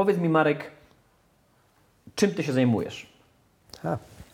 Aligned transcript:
Powiedz 0.00 0.18
mi, 0.18 0.28
Marek, 0.28 0.70
czym 2.14 2.34
ty 2.34 2.42
się 2.42 2.52
zajmujesz? 2.52 3.06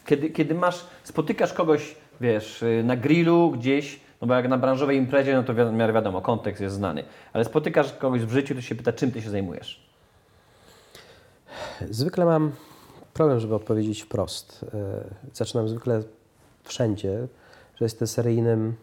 Kiedy, 0.05 0.31
kiedy 0.31 0.55
masz, 0.55 0.87
spotykasz 1.05 1.53
kogoś, 1.53 1.95
wiesz, 2.21 2.63
y, 2.63 2.83
na 2.85 2.97
grillu 2.97 3.51
gdzieś, 3.51 4.01
no 4.21 4.27
bo 4.27 4.35
jak 4.35 4.49
na 4.49 4.59
branżowej 4.59 4.97
imprezie, 4.97 5.35
no 5.35 5.43
to 5.43 5.55
w 5.55 5.73
miarę 5.73 5.93
wiadomo, 5.93 6.21
kontekst 6.21 6.63
jest 6.63 6.75
znany, 6.75 7.05
ale 7.33 7.45
spotykasz 7.45 7.93
kogoś 7.93 8.21
w 8.21 8.31
życiu, 8.31 8.55
to 8.55 8.61
się 8.61 8.75
pyta, 8.75 8.93
czym 8.93 9.13
ty 9.13 9.23
się 9.23 9.31
zajmujesz? 9.31 9.87
zwykle 11.91 12.25
mam 12.25 12.53
problem, 13.15 13.41
żeby 13.41 13.55
odpowiedzieć 13.55 14.03
wprost. 14.03 14.65
E, 14.75 15.05
Zaczynam 15.33 15.69
zwykle 15.69 16.03
wszędzie, 16.65 17.19
że 17.77 17.85
jestem 17.85 18.09
seryjnym 18.09 18.75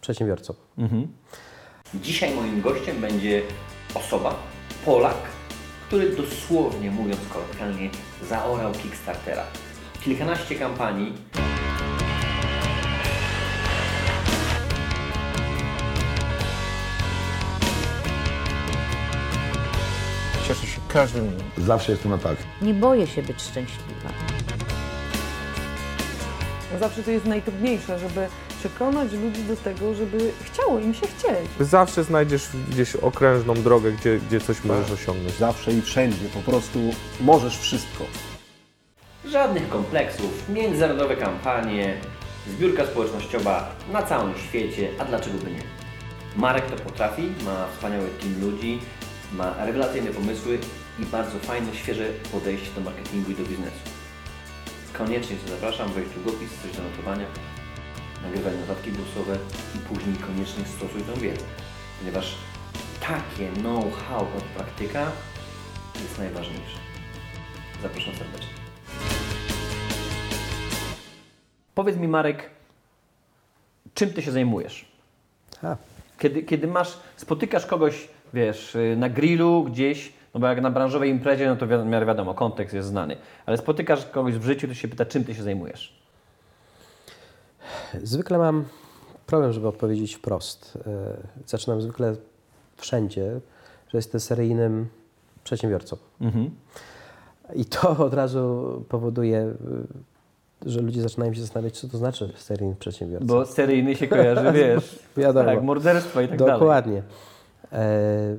przedsiębiorcą. 0.00 0.54
Dzisiaj 1.94 2.34
moim 2.34 2.60
gościem 2.60 3.00
będzie 3.00 3.42
osoba, 3.94 4.34
Polak, 4.84 5.35
który 5.86 6.16
dosłownie 6.16 6.90
mówiąc 6.90 7.20
kolokwialnie 7.32 7.90
zaorał 8.28 8.72
Kickstartera. 8.72 9.44
Kilkanaście 10.04 10.54
kampanii, 10.54 11.12
Cieszę 20.48 20.66
się 20.66 20.80
każdym 20.88 21.28
dniem. 21.28 21.46
Zawsze 21.58 21.92
jestem 21.92 22.10
na 22.10 22.18
tak. 22.18 22.36
Nie 22.62 22.74
boję 22.74 23.06
się 23.06 23.22
być 23.22 23.42
szczęśliwa. 23.42 24.08
Zawsze 26.80 27.02
to 27.02 27.10
jest 27.10 27.26
najtrudniejsze, 27.26 27.98
żeby 27.98 28.28
przekonać 28.58 29.12
ludzi 29.12 29.42
do 29.44 29.56
tego, 29.56 29.94
żeby 29.94 30.30
chciało 30.42 30.78
im 30.78 30.94
się 30.94 31.06
chcieć. 31.06 31.48
Zawsze 31.60 32.04
znajdziesz 32.04 32.42
gdzieś 32.70 32.96
okrężną 32.96 33.54
drogę, 33.54 33.92
gdzie, 33.92 34.18
gdzie 34.28 34.40
coś 34.40 34.64
możesz 34.64 34.90
osiągnąć. 34.90 35.34
Zawsze 35.34 35.72
i 35.72 35.82
wszędzie, 35.82 36.28
po 36.34 36.50
prostu 36.50 36.78
możesz 37.20 37.58
wszystko. 37.58 38.04
żadnych 39.24 39.68
kompleksów, 39.68 40.48
międzynarodowe 40.48 41.16
kampanie, 41.16 42.00
zbiórka 42.48 42.86
społecznościowa 42.86 43.74
na 43.92 44.02
całym 44.02 44.34
świecie, 44.38 44.88
a 44.98 45.04
dlaczego 45.04 45.38
by 45.38 45.50
nie? 45.50 45.62
Marek 46.36 46.66
to 46.70 46.76
potrafi, 46.76 47.22
ma 47.44 47.66
wspaniały 47.74 48.08
team 48.20 48.40
ludzi, 48.40 48.78
ma 49.32 49.64
rewelacyjne 49.66 50.10
pomysły 50.10 50.58
i 50.98 51.06
bardzo 51.06 51.38
fajne, 51.38 51.74
świeże 51.74 52.04
podejście 52.32 52.70
do 52.74 52.80
marketingu 52.80 53.30
i 53.30 53.34
do 53.34 53.42
biznesu. 53.42 53.82
Koniecznie 54.92 55.36
Cię 55.36 55.48
zapraszam, 55.48 55.92
weź 55.92 56.08
długopis, 56.08 56.50
coś 56.62 56.76
do 56.76 56.82
notowania, 56.82 57.26
nagrywaj 58.26 58.52
notatki 58.60 58.92
głosowe 58.92 59.38
i 59.76 59.78
później 59.78 60.16
koniecznie 60.16 60.64
stosuj 60.64 61.02
tę 61.02 61.20
wiedzę, 61.20 61.44
ponieważ 61.98 62.34
takie 63.00 63.48
know-how 63.60 64.20
od 64.20 64.44
praktyka 64.44 65.06
jest 66.02 66.18
najważniejsze. 66.18 66.78
Zapraszam 67.82 68.14
serdecznie. 68.14 68.48
Powiedz 71.74 71.96
mi, 71.96 72.08
Marek, 72.08 72.50
czym 73.94 74.12
ty 74.12 74.22
się 74.22 74.32
zajmujesz? 74.32 74.84
A, 75.62 75.76
Kiedy, 76.18 76.42
kiedy 76.42 76.66
masz, 76.66 76.98
spotykasz 77.16 77.66
kogoś, 77.66 78.08
wiesz, 78.34 78.74
y, 78.74 78.96
na 78.98 79.08
grillu 79.08 79.64
gdzieś, 79.64 80.12
no 80.34 80.40
bo 80.40 80.46
jak 80.46 80.60
na 80.60 80.70
branżowej 80.70 81.10
imprezie, 81.10 81.46
no 81.48 81.56
to 81.56 81.66
w 81.66 81.86
miarę 81.86 82.06
wiadomo, 82.06 82.34
kontekst 82.34 82.74
jest 82.74 82.88
znany, 82.88 83.16
ale 83.46 83.56
spotykasz 83.56 84.06
kogoś 84.06 84.34
w 84.34 84.44
życiu, 84.44 84.68
to 84.68 84.74
się 84.74 84.88
pyta, 84.88 85.06
czym 85.06 85.24
ty 85.24 85.34
się 85.34 85.42
zajmujesz? 85.42 85.95
Zwykle 88.02 88.38
mam 88.38 88.64
problem, 89.26 89.52
żeby 89.52 89.68
odpowiedzieć 89.68 90.14
wprost. 90.14 90.78
E, 90.86 91.16
Zaczynam 91.46 91.82
zwykle 91.82 92.16
wszędzie, 92.76 93.40
że 93.88 93.98
jestem 93.98 94.20
seryjnym 94.20 94.86
przedsiębiorcą. 95.44 95.96
I 97.54 97.64
to 97.64 97.90
od 98.06 98.14
razu 98.14 98.84
powoduje, 98.88 99.54
y, 100.66 100.70
że 100.70 100.80
ludzie 100.80 101.02
zaczynają 101.02 101.34
się 101.34 101.40
zastanawiać, 101.40 101.80
co 101.80 101.88
to 101.88 101.98
znaczy 101.98 102.32
seryjny 102.36 102.74
przedsiębiorca. 102.76 103.26
Bo 103.26 103.46
seryjny 103.46 103.96
się 103.96 104.08
kojarzy, 104.08 104.52
wiesz, 104.58 104.98
Wiadomo. 105.16 105.46
tak, 105.46 105.62
morderstwo 105.62 106.20
i 106.20 106.28
tak 106.28 106.38
dalej. 106.38 106.54
Dokładnie. 106.60 107.02
E, 107.72 108.36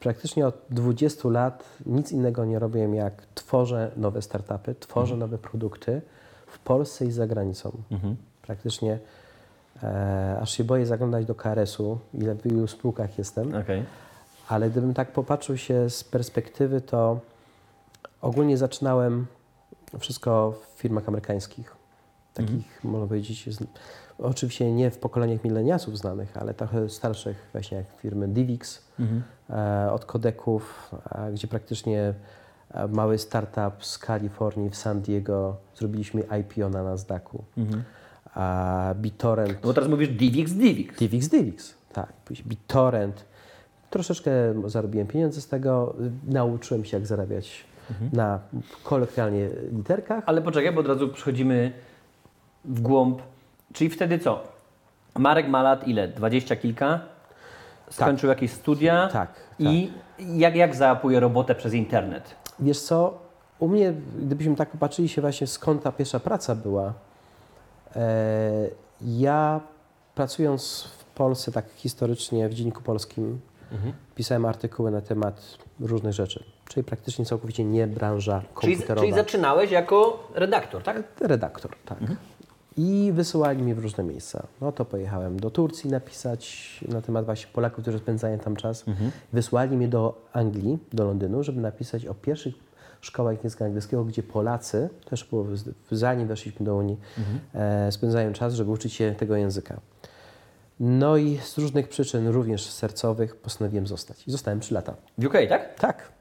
praktycznie 0.00 0.46
od 0.46 0.54
20 0.70 1.28
lat 1.28 1.64
nic 1.86 2.12
innego 2.12 2.44
nie 2.44 2.58
robię, 2.58 2.80
jak 2.80 3.26
tworzę 3.34 3.90
nowe 3.96 4.22
startupy, 4.22 4.74
tworzę 4.80 5.16
nowe 5.16 5.38
produkty 5.38 6.02
w 6.46 6.58
Polsce 6.58 7.04
i 7.06 7.10
za 7.10 7.26
granicą. 7.26 7.72
Praktycznie 8.46 8.98
e, 9.82 10.38
aż 10.40 10.56
się 10.56 10.64
boję 10.64 10.86
zaglądać 10.86 11.26
do 11.26 11.34
KRS-u, 11.34 11.98
ile 12.14 12.34
w 12.34 12.46
ilu 12.46 12.66
spółkach 12.66 13.18
jestem, 13.18 13.54
Okej. 13.54 13.84
ale 14.48 14.70
gdybym 14.70 14.94
tak 14.94 15.12
popatrzył 15.12 15.56
się 15.56 15.90
z 15.90 16.04
perspektywy, 16.04 16.80
to 16.80 17.20
ogólnie 18.20 18.56
zaczynałem 18.56 19.26
wszystko 19.98 20.54
w 20.74 20.80
firmach 20.80 21.08
amerykańskich. 21.08 21.76
Takich, 22.34 22.84
można 22.84 23.06
powiedzieć, 23.06 23.54
z, 23.54 23.64
oczywiście 24.18 24.72
nie 24.72 24.90
w 24.90 24.98
pokoleniach 24.98 25.44
mileniasów 25.44 25.98
znanych, 25.98 26.36
ale 26.36 26.54
trochę 26.54 26.88
starszych, 26.88 27.48
właśnie 27.52 27.78
jak 27.78 27.86
firmy 28.02 28.28
Divix, 28.28 28.82
e, 29.50 29.92
od 29.92 30.04
kodeków, 30.04 30.90
e, 31.10 31.32
gdzie 31.32 31.48
praktycznie 31.48 32.14
e, 32.70 32.88
mały 32.88 33.18
startup 33.18 33.84
z 33.84 33.98
Kalifornii 33.98 34.70
w 34.70 34.76
San 34.76 35.00
Diego 35.00 35.56
zrobiliśmy 35.76 36.22
IPO 36.40 36.68
na 36.68 36.82
Nasdaqu. 36.82 37.44
A 38.34 38.94
BitTorrent 38.94 39.52
No 39.52 39.68
bo 39.68 39.74
teraz 39.74 39.90
mówisz 39.90 40.08
Divix, 40.08 40.52
Divix. 40.52 40.98
Divix, 40.98 41.28
Divix, 41.28 41.74
tak. 41.92 42.12
BitTorrent. 42.46 43.24
Troszeczkę 43.90 44.30
zarobiłem 44.66 45.06
pieniądze 45.06 45.40
z 45.40 45.48
tego. 45.48 45.94
Nauczyłem 46.26 46.84
się, 46.84 46.96
jak 46.96 47.06
zarabiać 47.06 47.64
na 48.12 48.38
kolokwialnie 48.84 49.48
literkach. 49.72 50.24
Ale 50.26 50.42
poczekaj, 50.42 50.72
bo 50.72 50.80
od 50.80 50.88
razu 50.88 51.08
przechodzimy 51.08 51.72
w 52.64 52.80
głąb. 52.80 53.22
Czyli 53.72 53.90
wtedy 53.90 54.18
co? 54.18 54.42
Marek 55.18 55.48
ma 55.48 55.62
lat 55.62 55.88
ile? 55.88 56.08
Dwadzieścia 56.08 56.56
kilka? 56.56 57.00
Skończył 57.90 58.28
jakieś 58.28 58.50
studia? 58.50 59.08
Tak, 59.12 59.30
I 59.58 59.90
jak, 60.18 60.56
jak 60.56 60.74
zaapuje 60.76 61.20
robotę 61.20 61.54
przez 61.54 61.74
internet? 61.74 62.34
Wiesz 62.60 62.80
co, 62.80 63.18
u 63.58 63.68
mnie, 63.68 63.94
gdybyśmy 64.18 64.56
tak 64.56 64.70
popatrzyli 64.70 65.08
się 65.08 65.20
właśnie 65.20 65.46
skąd 65.46 65.82
ta 65.82 65.92
pierwsza 65.92 66.20
praca 66.20 66.54
była, 66.54 66.92
ja 69.00 69.60
pracując 70.14 70.88
w 70.98 71.04
Polsce 71.04 71.52
tak 71.52 71.64
historycznie 71.76 72.48
w 72.48 72.54
Dzienniku 72.54 72.82
Polskim, 72.82 73.40
pisałem 74.14 74.44
artykuły 74.44 74.90
na 74.90 75.00
temat 75.00 75.58
różnych 75.80 76.12
rzeczy, 76.12 76.44
czyli 76.68 76.84
praktycznie 76.84 77.24
całkowicie 77.24 77.64
nie 77.64 77.86
branża 77.86 78.40
Czyli, 78.60 78.72
komputerowa. 78.74 79.00
czyli 79.00 79.14
zaczynałeś 79.14 79.70
jako 79.70 80.28
redaktor, 80.34 80.82
tak? 80.82 81.02
Redaktor, 81.20 81.76
tak. 81.84 81.98
I 82.76 83.10
wysyłali 83.14 83.62
mnie 83.62 83.74
w 83.74 83.78
różne 83.78 84.04
miejsca. 84.04 84.46
No 84.60 84.72
to 84.72 84.84
pojechałem 84.84 85.40
do 85.40 85.50
Turcji 85.50 85.90
napisać 85.90 86.84
na 86.88 87.02
temat 87.02 87.24
właśnie 87.24 87.46
Polaków, 87.52 87.82
którzy 87.82 87.98
spędzają 87.98 88.38
tam 88.38 88.56
czas. 88.56 88.84
Wysłali 89.32 89.76
mnie 89.76 89.88
do 89.88 90.22
Anglii, 90.32 90.78
do 90.92 91.04
Londynu, 91.04 91.42
żeby 91.42 91.60
napisać 91.60 92.06
o 92.06 92.14
pierwszych 92.14 92.54
szkołach 93.06 93.44
języka 93.44 93.64
angielskiego, 93.64 94.04
gdzie 94.04 94.22
Polacy, 94.22 94.88
też 95.04 95.28
zanim 95.90 96.28
weszliśmy 96.28 96.66
do 96.66 96.76
Unii, 96.76 97.00
e, 97.54 97.92
spędzają 97.92 98.32
czas, 98.32 98.54
żeby 98.54 98.70
uczyć 98.70 98.92
się 98.92 99.14
tego 99.18 99.36
języka. 99.36 99.80
No 100.80 101.16
i 101.16 101.38
z 101.38 101.58
różnych 101.58 101.88
przyczyn, 101.88 102.28
również 102.28 102.70
sercowych, 102.70 103.36
postanowiłem 103.36 103.86
zostać. 103.86 104.28
I 104.28 104.30
zostałem 104.30 104.60
3 104.60 104.74
lata. 104.74 104.94
W 105.18 105.26
UK, 105.26 105.34
tak? 105.48 105.80
Tak. 105.80 106.12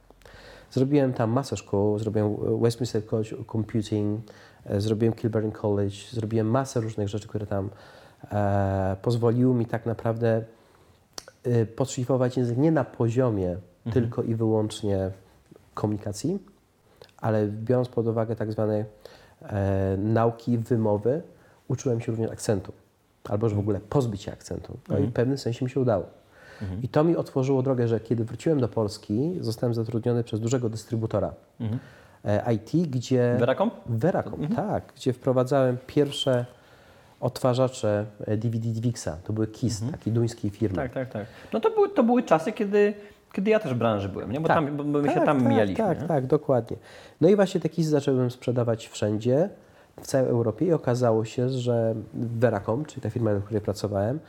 Zrobiłem 0.71 1.13
tam 1.13 1.31
masę 1.31 1.57
szkół, 1.57 1.99
zrobiłem 1.99 2.35
Westminster 2.61 3.05
College 3.05 3.37
of 3.37 3.47
Computing, 3.47 4.21
e, 4.65 4.81
zrobiłem 4.81 5.13
Kilburn 5.13 5.51
College, 5.51 5.95
zrobiłem 6.11 6.49
masę 6.49 6.81
różnych 6.81 7.07
rzeczy, 7.09 7.27
które 7.27 7.45
tam 7.45 7.69
e, 8.31 8.95
pozwoliły 9.01 9.55
mi 9.55 9.65
tak 9.65 9.85
naprawdę 9.85 10.43
e, 11.43 11.65
podszlifować 11.65 12.37
język 12.37 12.57
nie 12.57 12.71
na 12.71 12.83
poziomie 12.83 13.57
tylko 13.93 14.23
i 14.23 14.35
wyłącznie 14.35 15.11
komunikacji, 15.73 16.39
ale 17.23 17.47
biorąc 17.47 17.89
pod 17.89 18.07
uwagę 18.07 18.35
tak 18.35 18.51
zwane 18.51 18.85
e, 19.41 19.97
nauki 19.97 20.57
wymowy, 20.57 21.21
uczyłem 21.67 22.01
się 22.01 22.11
również 22.11 22.31
akcentu, 22.31 22.73
albo 23.29 23.49
że 23.49 23.55
w 23.55 23.59
ogóle 23.59 23.79
pozbyć 23.79 24.21
się 24.21 24.31
akcentu. 24.31 24.77
No 24.89 24.97
i 24.97 25.03
w 25.03 25.13
pewnym 25.13 25.37
sensie 25.37 25.65
mi 25.65 25.71
się 25.71 25.79
udało. 25.79 26.05
I 26.83 26.87
to 26.87 27.03
mi 27.03 27.15
otworzyło 27.15 27.63
drogę, 27.63 27.87
że 27.87 27.99
kiedy 27.99 28.23
wróciłem 28.25 28.59
do 28.59 28.67
Polski, 28.67 29.37
zostałem 29.39 29.73
zatrudniony 29.73 30.23
przez 30.23 30.39
dużego 30.39 30.69
dystrybutora 30.69 31.33
e, 32.25 32.53
IT, 32.53 32.89
gdzie... 32.89 33.35
Veracom? 33.39 33.71
Veracom, 33.85 34.47
tak. 34.47 34.93
Gdzie 34.95 35.13
wprowadzałem 35.13 35.77
pierwsze 35.87 36.45
odtwarzacze 37.19 38.05
e, 38.25 38.37
DVD 38.37 38.69
Divixa. 38.69 39.17
To 39.23 39.33
były 39.33 39.47
KISS, 39.47 39.83
takiej 39.91 40.13
duńskiej 40.13 40.51
firmy. 40.51 40.75
Tak, 40.75 40.93
tak, 40.93 41.09
tak. 41.09 41.25
No 41.53 41.59
to 41.59 41.69
były, 41.69 41.89
to 41.89 42.03
były 42.03 42.23
czasy, 42.23 42.51
kiedy, 42.51 42.93
kiedy 43.33 43.51
ja 43.51 43.59
też 43.59 43.73
w 43.73 43.77
branży 43.77 44.09
byłem, 44.09 44.31
nie? 44.31 44.39
Bo, 44.41 44.47
Tak. 44.47 44.57
tam, 44.57 44.77
bo 44.77 44.83
my 44.83 45.07
się 45.09 45.13
Tak, 45.15 45.25
tam 45.25 45.39
tak, 45.39 45.49
mijaliśmy. 45.49 45.85
Tak, 45.85 46.01
nie? 46.01 46.07
tak, 46.07 46.27
dokładnie. 46.27 46.77
No 47.21 47.29
i 47.29 47.35
właśnie 47.35 47.61
te 47.61 47.69
KISS 47.69 47.87
zacząłem 47.87 48.31
sprzedawać 48.31 48.87
wszędzie, 48.87 49.49
w 50.01 50.07
całej 50.07 50.29
Europie 50.29 50.65
i 50.65 50.73
okazało 50.73 51.25
się, 51.25 51.49
że 51.49 51.95
Veracom, 52.13 52.85
czyli 52.85 53.01
ta 53.01 53.09
firma, 53.09 53.31
dla 53.31 53.41
której 53.41 53.61
pracowałem, 53.61 54.19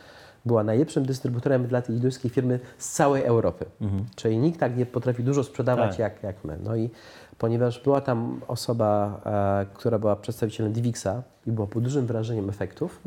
była 0.47 0.65
najlepszym 0.65 1.05
dystrybutorem 1.07 1.67
dla 1.67 1.83
tej 1.83 1.95
indyjskiej 1.97 2.31
firmy 2.31 2.61
z 2.79 2.91
całej 2.93 3.23
Europy. 3.25 3.65
Czyli 4.17 4.39
nikt 4.39 4.61
tak 4.61 4.77
nie 4.77 4.87
potrafi 4.87 5.25
dużo 5.25 5.45
sprzedawać 5.45 5.91
Tak. 5.91 5.99
jak, 5.99 6.23
jak 6.23 6.45
my. 6.45 6.59
No 6.65 6.77
i 6.77 6.91
ponieważ 7.39 7.83
była 7.83 8.01
tam 8.01 8.41
osoba, 8.49 9.21
e, 9.27 9.67
która 9.75 9.99
była 9.99 10.17
przedstawicielem 10.17 10.73
Divixa 10.73 11.23
i 11.47 11.53
była 11.53 11.67
pod 11.67 11.83
dużym 11.83 12.07
wrażeniem 12.07 12.49
efektów, 12.51 13.01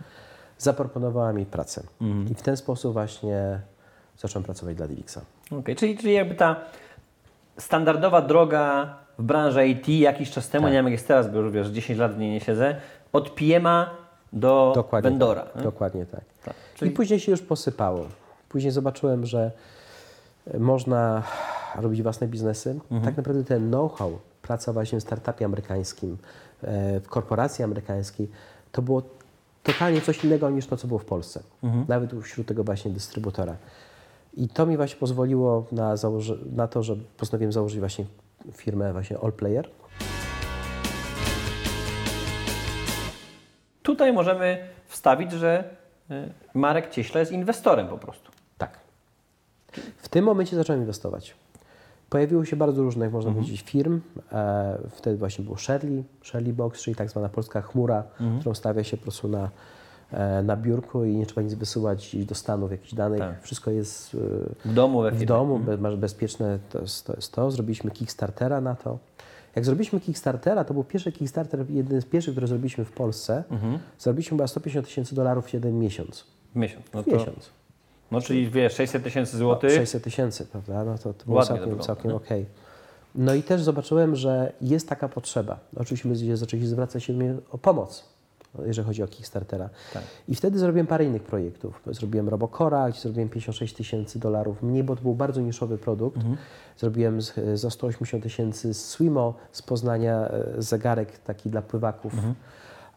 zaproponowała 0.57 1.33
mi 1.33 1.45
pracę. 1.45 1.83
I 2.31 2.33
w 2.35 2.41
ten 2.41 2.57
sposób 2.57 2.93
właśnie 2.93 3.59
zacząłem 4.17 4.43
pracować 4.43 4.75
dla 4.75 4.87
Divixa. 4.87 5.21
Okej, 5.51 5.75
czyli, 5.75 5.97
czyli 5.97 6.13
jakby 6.13 6.35
ta 6.35 6.55
standardowa 7.57 8.21
droga 8.21 8.95
w 9.19 9.23
branży 9.23 9.67
IT 9.67 9.89
jakiś 9.89 10.31
czas 10.31 10.49
temu, 10.49 10.63
Tak. 10.63 10.71
nie 10.71 10.77
wiem 10.77 10.85
jak 10.85 10.91
jest 10.91 11.07
teraz, 11.07 11.31
bo 11.31 11.39
już 11.39 11.51
wiesz, 11.51 11.67
10 11.67 11.99
lat 11.99 12.15
w 12.15 12.17
niej 12.17 12.31
nie 12.31 12.39
siedzę, 12.39 12.75
od 13.13 13.29
PM-a 13.29 13.89
do 14.33 14.71
Dokładnie 14.75 15.09
vendora. 15.09 15.41
Tak. 15.41 15.55
nie? 15.55 15.61
Dokładnie 15.61 16.05
tak. 16.05 16.21
Tak. 16.45 16.55
I 16.81 16.91
później 16.91 17.19
się 17.19 17.31
już 17.31 17.41
posypało. 17.41 18.05
Później 18.49 18.71
zobaczyłem, 18.71 19.25
że 19.25 19.51
e, 20.53 20.59
można 20.59 21.23
robić 21.75 22.01
własne 22.03 22.27
biznesy. 22.27 22.69
Mhm. 22.69 23.01
Tak 23.01 23.17
naprawdę 23.17 23.43
ten 23.43 23.67
know-how, 23.69 24.19
praca 24.41 24.73
właśnie 24.73 24.99
w 24.99 25.03
startupie 25.03 25.45
amerykańskim, 25.45 26.17
e, 26.63 26.99
w 26.99 27.07
korporacji 27.07 27.63
amerykańskiej, 27.63 28.29
to 28.71 28.81
było 28.81 29.01
totalnie 29.63 30.01
coś 30.01 30.23
innego 30.23 30.49
niż 30.49 30.67
to, 30.67 30.77
co 30.77 30.87
było 30.87 30.99
w 30.99 31.05
Polsce. 31.05 31.39
Mhm. 31.63 31.85
Nawet 31.87 32.11
wśród 32.23 32.47
tego 32.47 32.63
właśnie 32.63 32.91
dystrybutora. 32.91 33.55
I 34.38 34.48
to 34.48 34.66
mi 34.66 34.78
właśnie 34.78 35.00
pozwoliło 35.00 35.66
na, 35.72 35.95
na 36.56 36.68
to, 36.68 36.84
że 36.84 36.95
postanowiłem 37.18 37.51
założyć 37.51 37.80
właśnie 37.80 38.06
firmę 38.54 38.94
właśnie 38.94 39.18
All 39.19 39.31
Player. 39.34 39.69
Tutaj 43.84 44.13
możemy 44.13 44.68
wstawić, 44.88 45.31
że 45.31 45.63
y, 46.12 46.30
Marek 46.54 46.89
Cieśla 46.89 47.19
jest 47.19 47.31
inwestorem 47.31 47.88
po 47.88 47.98
prostu. 47.98 48.31
Tak. 48.57 48.80
W 49.98 50.10
tym 50.10 50.25
momencie 50.25 50.56
zacząłem 50.56 50.81
inwestować. 50.81 51.36
Pojawiło 52.10 52.45
się 52.45 52.56
bardzo 52.56 52.84
różnych, 52.84 53.12
można 53.12 53.31
powiedzieć, 53.31 53.62
firm. 53.62 54.01
E, 54.31 54.78
wtedy 54.92 55.18
właśnie 55.18 55.45
było 55.45 55.57
Sherly, 55.57 56.04
Sherly 56.24 56.54
Box, 56.54 56.81
czyli 56.81 56.95
tak 56.95 57.10
zwana 57.10 57.30
polska 57.30 57.62
chmura, 57.62 58.04
którą 58.39 58.56
stawia 58.56 58.84
się 58.84 58.98
po 58.98 59.04
prostu 59.04 59.28
na, 59.28 59.50
na 60.44 60.57
biurku 60.57 61.06
i 61.06 61.15
nie 61.15 61.25
trzeba 61.25 61.42
nic 61.42 61.54
wysyłać 61.54 62.15
do 62.15 62.36
Stanów, 62.36 62.71
jakichś 62.71 62.94
danych. 62.94 63.19
Tak. 63.19 63.44
Wszystko 63.44 63.71
jest 63.71 64.15
e, 64.65 64.69
W 64.69 64.74
domu, 64.74 65.04
w 65.12 65.25
domu, 65.25 65.59
be, 65.59 65.77
masz 65.77 65.95
bezpieczne 65.95 66.59
to 66.69 66.81
jest, 66.81 67.07
to 67.07 67.13
jest 67.13 67.33
to. 67.33 67.51
Zrobiliśmy 67.51 67.92
Kickstartera 67.92 68.62
na 68.62 68.75
to. 68.75 69.00
Jak 69.56 69.65
zrobiliśmy 69.65 70.00
Kickstartera, 70.00 70.63
to 70.63 70.74
był 70.74 70.83
pierwszy 70.83 71.12
Kickstarter, 71.12 71.65
jeden 71.69 72.01
z 72.01 72.06
pierwszych, 72.06 72.33
który 72.33 72.48
zrobiliśmy 72.48 72.86
w 72.86 72.92
Polsce. 72.92 73.44
Zrobiliśmy 74.00 74.38
chyba 74.38 74.48
150 74.48 74.86
tysięcy 74.88 75.15
dolarów 75.15 75.45
w 75.45 75.54
jeden 75.54 75.80
miesiąc. 75.80 76.24
Miesiąc. 76.56 76.86
No, 76.94 77.03
to, 77.03 77.12
miesiąc. 77.12 77.50
no 78.12 78.21
czyli 78.21 78.50
wiesz, 78.50 78.74
600 78.74 79.03
tysięcy 79.03 79.38
złotych. 79.38 79.71
600 79.71 80.03
tysięcy, 80.03 80.45
prawda? 80.45 80.83
No 80.83 80.98
to, 80.98 81.13
to 81.13 81.25
było 81.25 81.38
Ładnie 81.38 81.48
całkiem, 81.48 81.63
wygląda, 81.63 81.83
całkiem 81.86 82.12
nie? 82.12 82.18
okej. 82.18 82.45
No 83.15 83.33
i 83.33 83.44
też 83.44 83.62
zobaczyłem, 83.63 84.15
że 84.15 84.53
jest 84.62 84.89
taka 84.89 85.10
potrzeba. 85.10 85.60
Oczywiście 85.75 86.10
ludzie 86.10 86.38
zaczęli 86.38 86.65
zwracać 86.65 87.03
się 87.03 87.38
o 87.51 87.57
pomoc, 87.57 88.06
jeżeli 88.65 88.88
chodzi 88.88 89.04
o 89.04 89.07
Kickstartera. 89.07 89.69
Tak. 89.94 90.04
I 90.27 90.36
wtedy 90.36 90.59
zrobiłem 90.59 90.88
parę 90.88 91.06
innych 91.06 91.24
projektów. 91.24 91.81
Zrobiłem 91.88 92.30
Robocora, 92.30 92.89
gdzie 92.89 93.00
zrobiłem 93.00 93.30
56 93.30 93.74
tysięcy 93.74 94.19
dolarów 94.19 94.63
mniej, 94.63 94.83
bo 94.83 94.95
to 94.95 95.01
był 95.01 95.15
bardzo 95.15 95.42
niszowy 95.42 95.77
produkt. 95.77 96.18
Mhm. 96.18 96.38
Zrobiłem 96.77 97.21
z, 97.21 97.33
za 97.54 97.69
180 97.69 98.24
tysięcy 98.24 98.74
Swimo 98.74 99.33
z 99.51 99.62
Poznania 99.62 100.30
e, 100.30 100.62
zegarek 100.62 101.18
taki 101.18 101.50
dla 101.50 101.62
pływaków. 101.62 102.13
Mhm. 102.13 102.36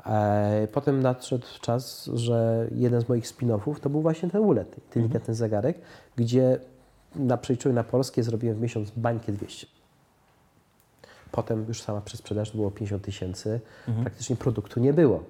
E, 0.07 0.69
Potem 0.73 1.03
nadszedł 1.03 1.47
czas, 1.61 2.11
że 2.15 2.69
jeden 2.75 3.01
z 3.01 3.09
moich 3.09 3.27
spin-offów 3.27 3.81
to 3.81 3.91
był 3.91 4.03
właśnie 4.03 4.31
ten 4.31 4.41
ULED, 4.41 4.77
inteligentny 4.79 5.35
zegarek, 5.35 5.79
gdzie 6.17 6.59
na 7.17 7.37
przejściu 7.37 7.73
na 7.73 7.85
polskie 7.85 8.23
zrobiłem 8.23 8.57
w 8.57 8.61
miesiąc 8.61 8.91
bańkę 8.91 9.33
200. 9.33 9.67
Potem 11.33 11.65
już 11.69 11.83
sama 11.83 12.01
przesprzedaż 12.01 12.51
to 12.51 12.57
było 12.57 12.71
50 12.71 13.05
tysięcy, 13.05 13.61
praktycznie 14.03 14.37
produktu 14.37 14.81
nie 14.81 14.93
było. 14.93 15.25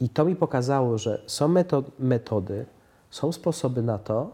I 0.00 0.08
to 0.08 0.24
mi 0.24 0.36
pokazało, 0.36 0.98
że 0.98 1.22
są 1.26 1.48
meto- 1.48 1.82
metody, 1.98 2.66
są 3.10 3.32
sposoby 3.32 3.82
na 3.82 3.98
to, 3.98 4.30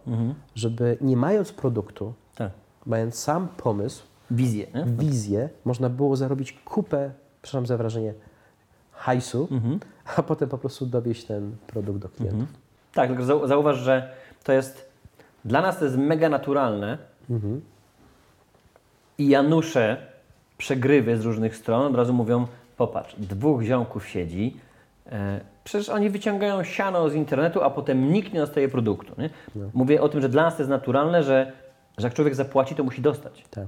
żeby 0.55 0.99
nie 1.01 1.17
mając 1.17 1.53
produktu, 1.53 2.13
Tak. 2.35 2.51
mając 2.87 3.15
sam 3.15 3.49
pomysł, 3.49 4.03
Wizję. 4.31 4.67
Nie? 4.75 4.85
wizję, 4.85 5.49
można 5.65 5.89
było 5.89 6.17
zarobić 6.17 6.53
kupę, 6.53 7.11
przepraszam 7.43 7.67
za 7.67 7.77
wrażenie, 7.77 8.15
hajsu, 8.93 9.49
a 10.17 10.23
potem 10.23 10.49
po 10.49 10.59
prostu 10.59 10.87
dowieść 10.87 11.25
ten 11.25 11.57
produkt 11.67 11.99
do 11.99 12.09
klientów. 12.09 12.49
Tak, 12.95 13.09
tylko 13.09 13.23
zau- 13.25 13.49
zauważ, 13.49 13.77
że 13.77 14.11
to 14.45 14.53
jest 14.53 14.91
dla 15.45 15.61
nas 15.63 15.79
to 15.79 15.85
jest 15.85 15.97
mega 15.97 16.29
naturalne 16.29 16.99
i 19.19 19.29
Janusze 19.29 20.07
przegrywy 20.59 21.17
z 21.19 21.25
różnych 21.25 21.57
stron 21.57 21.87
od 21.87 21.95
razu 21.97 22.13
mówią, 22.13 22.47
popatrz, 22.77 23.15
dwóch 23.19 23.63
ziomków 23.63 24.07
siedzi, 24.09 24.57
e, 25.07 25.41
przecież 25.67 25.89
oni 25.89 26.11
wyciągają 26.11 26.65
siano 26.65 27.11
z 27.11 27.15
internetu, 27.15 27.63
a 27.63 27.71
potem 27.71 28.13
nikt 28.13 28.33
nie 28.33 28.41
dostaje 28.41 28.69
produktu. 28.69 29.15
Nie? 29.19 29.31
Mówię 29.75 30.03
o 30.03 30.09
tym, 30.09 30.21
że 30.21 30.29
dla 30.29 30.43
nas 30.43 30.57
to 30.57 30.63
jest 30.63 30.71
naturalne, 30.71 31.23
że, 31.23 31.53
że 31.99 32.07
jak 32.07 32.15
człowiek 32.15 32.35
zapłaci, 32.35 32.75
to 32.75 32.85
musi 32.85 33.03
dostać. 33.03 33.45
Tak. 33.51 33.67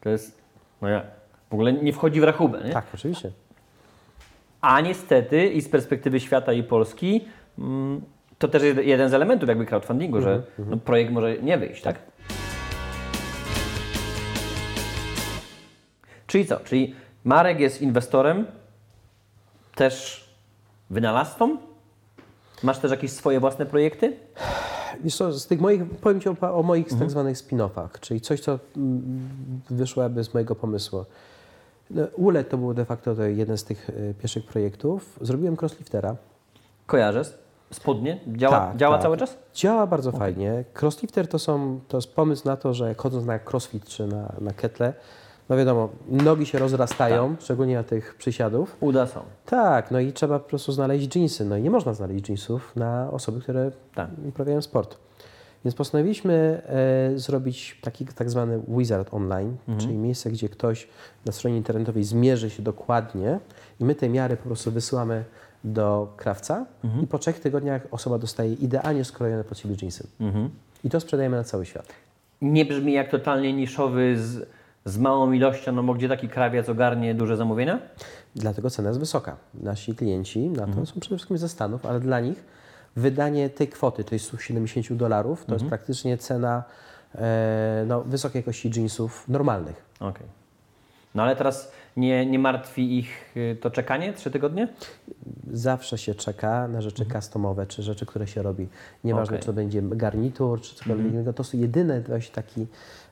To 0.00 0.08
jest, 0.08 0.42
no 0.82 0.88
jak, 0.88 1.04
w 1.50 1.54
ogóle 1.54 1.72
nie 1.72 1.92
wchodzi 1.92 2.20
w 2.20 2.24
rachubę. 2.24 2.60
Nie? 2.64 2.72
tak, 2.72 2.86
oczywiście. 2.94 3.30
A 4.60 4.80
niestety 4.80 5.46
i 5.46 5.60
z 5.60 5.68
perspektywy 5.68 6.20
świata 6.20 6.52
i 6.52 6.62
Polski 6.62 7.24
mm, 7.58 8.00
to 8.38 8.48
też 8.48 8.62
jest 8.62 8.78
jeden 8.78 9.10
z 9.10 9.14
elementów 9.14 9.48
jakby 9.48 9.66
crowdfundingu, 9.66 10.20
że 10.20 10.42
no, 10.58 10.76
projekt 10.76 11.12
może 11.12 11.38
nie 11.38 11.58
wyjść, 11.58 11.82
tak? 11.82 11.98
Czyli 16.26 16.46
co? 16.46 16.60
Czyli 16.60 16.94
Marek 17.24 17.60
jest 17.60 17.82
inwestorem, 17.82 18.46
też 19.74 20.29
wynalazcą? 20.90 21.56
Masz 22.62 22.78
też 22.78 22.90
jakieś 22.90 23.12
swoje 23.12 23.40
własne 23.40 23.66
projekty? 23.66 24.16
Wiesz 25.04 25.16
co, 25.16 25.32
z 25.32 25.46
tych 25.46 25.60
moich, 25.60 25.84
powiem 25.90 26.20
Ci 26.20 26.28
o, 26.28 26.58
o 26.58 26.62
moich 26.62 26.88
tak 26.98 27.10
zwanych 27.10 27.36
spin-offach, 27.36 28.00
czyli 28.00 28.20
coś, 28.20 28.40
co 28.40 28.58
mm, 28.76 29.28
wyszło 29.70 30.02
jakby 30.02 30.24
z 30.24 30.34
mojego 30.34 30.54
pomysłu. 30.54 31.04
No, 31.90 32.02
ULED 32.16 32.48
to 32.48 32.58
był 32.58 32.74
de 32.74 32.84
facto 32.84 33.14
to 33.14 33.22
jeden 33.22 33.58
z 33.58 33.64
tych 33.64 33.90
y, 33.90 34.14
pierwszych 34.18 34.46
projektów. 34.46 35.18
Zrobiłem 35.20 35.56
crossliftera. 35.60 36.16
Kojarzę? 36.86 37.24
Spodnie? 37.72 38.20
Działa, 38.36 38.58
Tak, 38.60 38.76
działa 38.76 38.94
tak. 38.96 39.02
cały 39.02 39.16
czas? 39.16 39.38
Działa 39.54 39.86
bardzo 39.86 40.12
fajnie. 40.12 40.64
Crosslifter 40.80 41.28
to, 41.28 41.38
są, 41.38 41.80
to 41.88 41.96
jest 41.96 42.14
pomysł 42.14 42.48
na 42.48 42.56
to, 42.56 42.74
że 42.74 42.94
chodząc 42.94 43.26
na 43.26 43.38
crossfit 43.52 43.84
czy 43.84 44.06
na, 44.06 44.32
na 44.40 44.52
ketle, 44.52 44.92
no 45.50 45.56
wiadomo, 45.56 45.88
nogi 46.08 46.46
się 46.46 46.58
rozrastają, 46.58 47.36
szczególnie 47.40 47.74
na 47.74 47.82
tych 47.82 48.14
przysiadów. 48.14 48.76
Uda 48.80 49.06
są. 49.06 49.20
Tak, 49.46 49.90
no 49.90 50.00
i 50.00 50.12
trzeba 50.12 50.38
po 50.38 50.48
prostu 50.48 50.72
znaleźć 50.72 51.16
jeansy. 51.16 51.44
No 51.44 51.56
i 51.56 51.62
nie 51.62 51.70
można 51.70 51.94
znaleźć 51.94 52.28
jeansów 52.28 52.76
na 52.76 53.10
osoby, 53.10 53.40
które 53.40 53.70
Tak. 53.94 54.10
uprawiają 54.28 54.62
sport. 54.62 54.98
Więc 55.64 55.74
postanowiliśmy 55.74 56.62
e, 57.14 57.18
zrobić 57.18 57.78
taki 57.82 58.06
tak 58.06 58.30
zwany 58.30 58.60
wizard 58.68 59.14
online, 59.14 59.56
czyli 59.78 59.94
miejsce, 59.94 60.30
gdzie 60.30 60.48
ktoś 60.48 60.88
na 61.26 61.32
stronie 61.32 61.56
internetowej 61.56 62.04
zmierzy 62.04 62.50
się 62.50 62.62
dokładnie 62.62 63.40
i 63.80 63.84
my 63.84 63.94
te 63.94 64.08
miary 64.08 64.36
po 64.36 64.42
prostu 64.42 64.70
wysyłamy 64.70 65.24
do 65.64 66.12
krawca 66.16 66.66
i 67.02 67.06
po 67.06 67.18
trzech 67.18 67.40
tygodniach 67.40 67.82
osoba 67.90 68.18
dostaje 68.18 68.52
idealnie 68.52 69.04
skrojone 69.04 69.44
pod 69.44 69.58
siebie 69.58 69.74
jeansy. 69.82 70.06
I 70.84 70.90
to 70.90 71.00
sprzedajemy 71.00 71.36
na 71.36 71.44
cały 71.44 71.66
świat. 71.66 71.86
Nie 72.42 72.64
brzmi 72.64 72.92
jak 72.92 73.10
totalnie 73.10 73.52
niszowy 73.52 74.18
z, 74.18 74.48
z 74.84 74.98
małą 74.98 75.32
ilością, 75.32 75.72
no 75.72 75.82
bo 75.82 75.94
gdzie 75.94 76.08
taki 76.08 76.28
krawiec 76.28 76.68
ogarnie 76.68 77.14
duże 77.14 77.36
zamówienia? 77.36 77.78
Dlatego 78.34 78.70
cena 78.70 78.88
jest 78.88 79.00
wysoka. 79.00 79.36
Nasi 79.54 79.94
klienci 79.94 80.38
na 80.38 80.66
to 80.66 80.86
są 80.86 81.00
przede 81.00 81.16
wszystkim 81.16 81.38
ze 81.38 81.48
Stanów, 81.48 81.86
ale 81.86 82.00
dla 82.00 82.20
nich 82.20 82.44
wydanie 82.96 83.50
tej 83.50 83.68
kwoty, 83.68 84.04
jest 84.12 84.24
170 84.24 84.92
dolarów, 84.92 85.44
to 85.44 85.54
jest 85.54 85.64
praktycznie 85.64 86.18
cena 86.18 86.64
e, 87.14 87.84
no, 87.86 88.02
wysokiej 88.02 88.38
jakości 88.40 88.70
jeansów 88.76 89.28
normalnych. 89.28 89.84
Okej. 90.00 90.26
No 91.14 91.22
ale 91.22 91.36
teraz 91.36 91.72
nie, 91.96 92.26
nie 92.26 92.38
martwi 92.38 92.98
ich 92.98 93.36
y, 93.36 93.56
to 93.60 93.70
czekanie 93.70 94.12
trzy 94.12 94.30
tygodnie? 94.30 94.68
Zawsze 95.52 95.98
się 95.98 96.14
czeka 96.14 96.68
na 96.68 96.80
rzeczy 96.80 97.06
customowe, 97.06 97.66
czy 97.66 97.82
rzeczy, 97.82 98.06
które 98.06 98.26
się 98.26 98.42
robi. 98.42 98.68
Nieważne, 99.04 99.34
Okej. 99.34 99.40
czy 99.40 99.46
to 99.46 99.52
będzie 99.52 99.82
garnitur, 99.82 100.60
czy 100.60 100.74
cokolwiek 100.74 101.06
innego. 101.06 101.32
To 101.32 101.44
są 101.44 101.58
jedyne 101.58 102.00
właśnie 102.00 102.34
taki, 102.34 102.66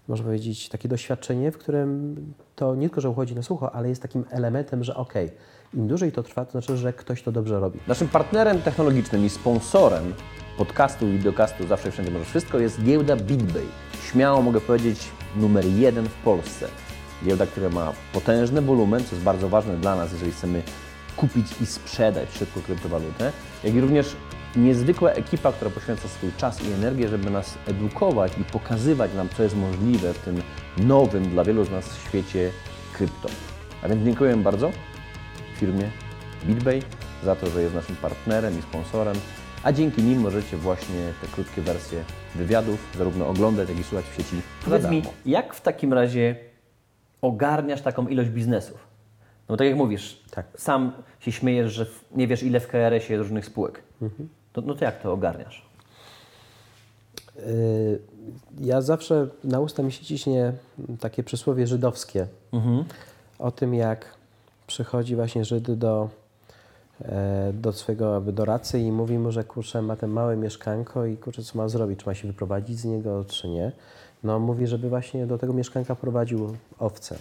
można 0.09 0.25
powiedzieć, 0.25 0.69
takie 0.69 0.89
doświadczenie, 0.89 1.53
w 1.53 1.59
którym 1.59 2.17
to 2.57 2.75
nie 2.75 2.89
tylko, 2.89 3.01
że 3.01 3.11
uchodzi 3.11 3.35
na 3.35 3.43
sucho, 3.43 3.75
ale 3.75 3.89
jest 3.89 4.03
takim 4.03 4.25
elementem, 4.31 4.85
że 4.85 4.97
okej, 4.97 5.31
im 5.75 5.89
dłużej 5.89 6.13
to 6.13 6.23
trwa, 6.23 6.45
to 6.45 6.53
znaczy, 6.53 6.77
że 6.77 6.93
ktoś 6.93 7.23
to 7.23 7.33
dobrze 7.33 7.61
robi. 7.61 7.81
Naszym 7.87 8.09
partnerem 8.09 8.63
technologicznym 8.63 9.25
i 9.25 9.31
sponsorem 9.31 10.15
podcastu 10.59 11.09
i 11.09 11.13
videocastu 11.13 11.67
Zawsze 11.67 11.91
Wszędzie 11.91 12.11
Możesz 12.11 12.29
Wszystko 12.29 12.59
jest 12.59 12.83
giełda 12.83 13.17
BitBay. 13.17 13.67
Śmiało 14.11 14.43
mogę 14.43 14.61
powiedzieć 14.61 15.09
numer 15.37 15.65
jeden 15.65 16.09
w 16.09 16.15
Polsce. 16.15 16.69
Giełda, 17.25 17.47
która 17.47 17.69
ma 17.69 17.93
potężny 18.13 18.63
wolumen, 18.63 19.05
co 19.05 19.15
jest 19.15 19.25
bardzo 19.25 19.49
ważne 19.49 19.77
dla 19.77 19.97
nas, 19.97 20.13
jeżeli 20.13 20.33
chcemy 20.33 20.63
kupić 21.17 21.47
i 21.61 21.67
sprzedać 21.67 22.33
szybko 22.33 22.61
kryptowalutę, 22.61 23.33
jak 23.65 23.75
i 23.75 23.81
również 23.81 24.17
niezwykła 24.57 25.11
ekipa, 25.11 25.53
która 25.53 25.71
poświęca 25.71 26.09
swój 26.09 26.31
czas 26.37 26.65
i 26.65 26.73
energię, 26.73 27.09
żeby 27.09 27.31
nas 27.31 27.59
edukować 27.67 28.33
i 28.41 28.45
pokazywać 28.45 29.15
nam, 29.15 29.29
co 29.37 29.43
jest 29.43 29.57
możliwe 29.57 30.15
w 30.15 30.19
tym 30.19 30.43
nowym 30.77 31.31
dla 31.31 31.45
wielu 31.45 31.65
z 31.65 31.71
nas 31.71 31.99
świecie 32.09 32.51
krypto. 32.93 33.29
A 33.83 33.89
więc 33.89 34.05
dziękuję 34.05 34.37
bardzo 34.37 34.71
firmie 35.57 35.91
BitBay 36.45 36.83
za 37.25 37.37
to, 37.37 37.47
że 37.47 37.63
jest 37.63 37.75
naszym 37.75 37.97
partnerem 37.97 38.59
i 38.59 38.63
sponsorem, 38.63 39.17
a 39.63 39.73
dzięki 39.73 40.03
nim 40.03 40.21
możecie 40.21 40.57
właśnie 40.57 41.13
te 41.23 41.27
krótkie 41.27 41.63
wersje 41.63 42.05
wywiadów 42.35 42.87
zarówno 42.99 43.29
oglądać, 43.29 43.69
jak 43.69 43.79
i 43.79 43.85
słuchać 43.85 44.07
w 44.07 44.17
sieci 44.17 44.37
Powiedz 44.65 44.89
mi, 44.91 45.03
jak 45.27 45.55
w 45.55 45.61
takim 45.61 45.93
razie 45.93 46.37
ogarniasz 47.23 47.83
taką 47.83 48.09
ilość 48.09 48.31
biznesów? 48.31 48.89
No 49.49 49.57
tak 49.57 49.67
jak 49.67 49.77
mówisz, 49.77 50.23
Tak. 50.31 50.47
sam 50.57 50.93
się 51.21 51.33
śmiejesz, 51.33 51.73
że 51.73 51.87
nie 52.15 52.27
wiesz 52.29 52.43
ile 52.43 52.61
w 52.61 52.69
KRS-ie 52.69 53.11
jest 53.11 53.23
różnych 53.23 53.47
spółek. 53.47 53.83
To, 54.01 54.07
no 54.57 54.75
to 54.75 54.85
jak 54.85 55.03
to 55.03 55.13
ogarniasz? 55.13 55.67
Y, 57.39 57.99
Ja 58.61 58.81
zawsze 58.83 59.27
na 59.45 59.61
usta 59.61 59.83
mi 59.83 59.93
się 59.93 60.05
ciśnie 60.05 60.53
takie 61.01 61.23
przysłowie 61.23 61.67
żydowskie 61.67 62.27
o 63.39 63.51
tym, 63.51 63.75
jak 63.75 64.15
przychodzi 64.67 65.17
właśnie 65.17 65.45
Żyd 65.45 65.71
do, 65.73 66.09
e, 67.03 67.51
do 67.55 67.73
swojego 67.73 68.21
doradcy 68.21 68.79
i 68.81 68.93
mówi 68.93 69.19
mu, 69.19 69.33
że 69.33 69.45
kurczę, 69.45 69.83
ma 69.83 69.97
ten 69.97 70.11
małe 70.11 70.37
mieszkanko 70.37 71.07
i 71.07 71.17
kurczę, 71.17 71.43
co 71.43 71.59
ma 71.59 71.69
zrobić? 71.69 72.01
Czy 72.01 72.07
ma 72.07 72.15
się 72.15 72.29
wyprowadzić 72.29 72.79
z 72.79 72.85
niego, 72.85 73.25
czy 73.25 73.49
nie? 73.49 73.73
No 74.25 74.39
mówi, 74.39 74.67
żeby 74.67 74.89
właśnie 74.89 75.27
do 75.27 75.39
tego 75.39 75.53
mieszkanka 75.53 75.95
prowadził 75.95 76.57
owce. 76.79 77.17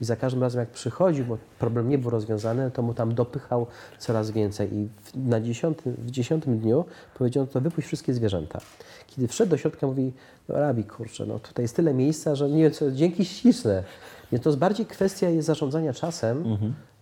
I 0.00 0.04
za 0.04 0.16
każdym 0.16 0.42
razem, 0.42 0.60
jak 0.60 0.68
przychodził, 0.68 1.24
bo 1.24 1.38
problem 1.58 1.88
nie 1.88 1.98
był 1.98 2.10
rozwiązany, 2.10 2.70
to 2.70 2.82
mu 2.82 2.94
tam 2.94 3.14
dopychał 3.14 3.66
coraz 3.98 4.30
więcej. 4.30 4.74
I 4.74 4.88
w, 5.02 5.16
na 5.28 5.40
dziesiątym, 5.40 5.94
w 5.98 6.10
dziesiątym 6.10 6.58
dniu 6.58 6.84
powiedział, 7.14 7.46
to 7.46 7.60
wypuść 7.60 7.86
wszystkie 7.86 8.14
zwierzęta. 8.14 8.60
Kiedy 9.06 9.28
wszedł 9.28 9.50
do 9.50 9.56
środka, 9.56 9.86
mówi, 9.86 10.12
no 10.48 10.54
Rabi, 10.54 10.84
kurczę, 10.84 11.26
no 11.26 11.38
tutaj 11.38 11.64
jest 11.64 11.76
tyle 11.76 11.94
miejsca, 11.94 12.34
że 12.34 12.50
nie 12.50 12.62
wiem, 12.62 12.72
co, 12.72 12.90
dzięki 12.90 13.24
śliczne. 13.24 13.84
Więc 14.32 14.44
to 14.44 14.50
jest 14.50 14.58
bardziej 14.58 14.86
kwestia 14.86 15.28
jest 15.28 15.46
zarządzania 15.46 15.92
czasem, 15.92 16.44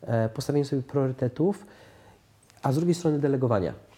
e, 0.02 0.28
postawienia 0.28 0.64
sobie 0.64 0.82
priorytetów, 0.82 1.66
a 2.62 2.72
z 2.72 2.76
drugiej 2.76 2.94
strony 2.94 3.18
delegowania. 3.18 3.89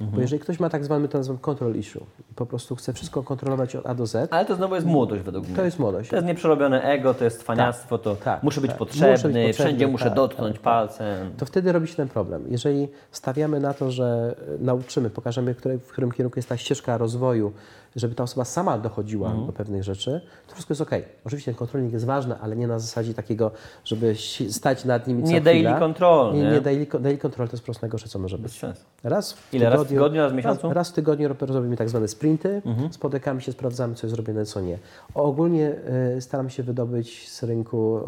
Bo 0.00 0.20
jeżeli 0.20 0.40
ktoś 0.42 0.60
ma 0.60 0.70
tak 0.70 0.84
zwany, 0.84 1.00
my 1.02 1.08
to 1.08 1.18
nazywamy 1.18 1.40
control 1.40 1.74
issue, 1.76 2.06
i 2.30 2.34
po 2.34 2.46
prostu 2.46 2.76
chce 2.76 2.92
wszystko 2.92 3.22
kontrolować 3.22 3.76
od 3.76 3.86
A 3.86 3.94
do 3.94 4.06
Z, 4.06 4.32
Ale 4.32 4.44
to 4.46 4.54
znowu 4.56 4.74
jest 4.74 4.86
młodość 4.86 5.22
według 5.22 5.46
mnie. 5.46 5.56
to 5.56 5.64
jest 5.64 5.78
młodość. 5.78 6.10
To 6.10 6.16
jest 6.16 6.28
nieprzerobione 6.28 6.82
ego, 6.82 7.14
to 7.14 7.24
jest 7.24 7.40
cwaniactwo, 7.40 7.98
to 7.98 8.16
tak, 8.16 8.42
muszę 8.42 8.60
być 8.60 8.70
tak. 8.70 8.78
potrzebny, 8.78 9.10
Muszę 9.10 9.28
być 9.28 9.34
potrzebny, 9.36 9.52
wszędzie 9.52 9.86
muszę 9.88 10.04
tak, 10.04 10.14
dotknąć 10.14 10.52
tak, 10.56 10.64
tak. 10.64 10.72
palcem. 10.72 11.30
to 11.36 11.46
wtedy 11.46 11.72
robi 11.72 11.88
się 11.88 11.96
ten 11.96 12.08
problem. 12.08 12.44
Jeżeli 12.48 12.88
stawiamy 13.12 13.60
na 13.60 13.74
to, 13.74 13.90
że 13.90 14.34
nauczymy, 14.60 15.10
pokażemy, 15.10 15.54
w 15.54 15.88
którym 15.92 16.12
kierunku 16.12 16.38
jest 16.38 16.48
ta 16.48 16.56
ścieżka 16.56 16.98
rozwoju, 16.98 17.52
żeby 17.96 18.14
ta 18.14 18.22
osoba 18.24 18.44
sama 18.44 18.78
dochodziła 18.78 19.28
Mhm. 19.28 19.46
do 19.46 19.52
pewnych 19.52 19.84
rzeczy, 19.84 20.20
to 20.46 20.52
wszystko 20.54 20.72
jest 20.72 20.80
ok. 20.80 20.90
Oczywiście 21.24 21.52
ten 21.52 21.58
kontrolnik 21.58 21.92
jest 21.92 22.04
ważny, 22.04 22.34
ale 22.40 22.56
nie 22.56 22.66
na 22.66 22.78
zasadzie 22.78 23.14
takiego, 23.14 23.50
żeby 23.84 24.14
stać 24.50 24.84
nad 24.84 25.06
nimi 25.06 25.22
co 25.22 25.28
Nie 25.30 25.40
daily 25.40 25.78
control, 25.78 26.34
Nie, 26.34 26.42
nie? 26.42 26.50
nie 26.50 26.60
daily, 26.60 26.86
daily 27.00 27.18
control 27.18 27.48
to 27.48 27.52
jest 27.52 27.62
po 27.62 27.66
prostu 27.66 27.82
najgorsze, 27.86 28.08
co 28.08 28.18
może 28.18 28.38
Bez 28.38 28.52
być. 28.52 28.60
sensu. 28.60 28.82
Raz 29.04 29.32
w 29.32 29.54
Ile? 29.54 29.70
Raz 29.88 29.90
w 29.90 29.94
tygodniu, 29.94 29.98
tygodniu, 29.98 30.20
raz 30.22 30.32
w 30.32 30.34
miesiącu? 30.36 30.56
Mhm. 30.56 30.72
Raz, 30.74 30.76
raz 30.86 30.90
w 30.90 30.94
tygodniu 30.94 31.28
rob- 31.28 31.50
robimy 31.54 31.76
tak 31.76 31.88
zwane 31.88 32.08
sprinty, 32.08 32.62
spotykamy 32.90 33.40
się, 33.40 33.52
sprawdzamy, 33.52 33.94
co 33.94 34.06
jest 34.06 34.14
zrobione, 34.14 34.44
co 34.44 34.60
nie. 34.60 34.78
Ogólnie 35.14 35.72
y, 36.16 36.20
staram 36.20 36.50
się 36.50 36.62
wydobyć 36.62 37.30
z 37.30 37.42
rynku 37.42 38.00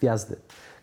gwiazdy. 0.00 0.36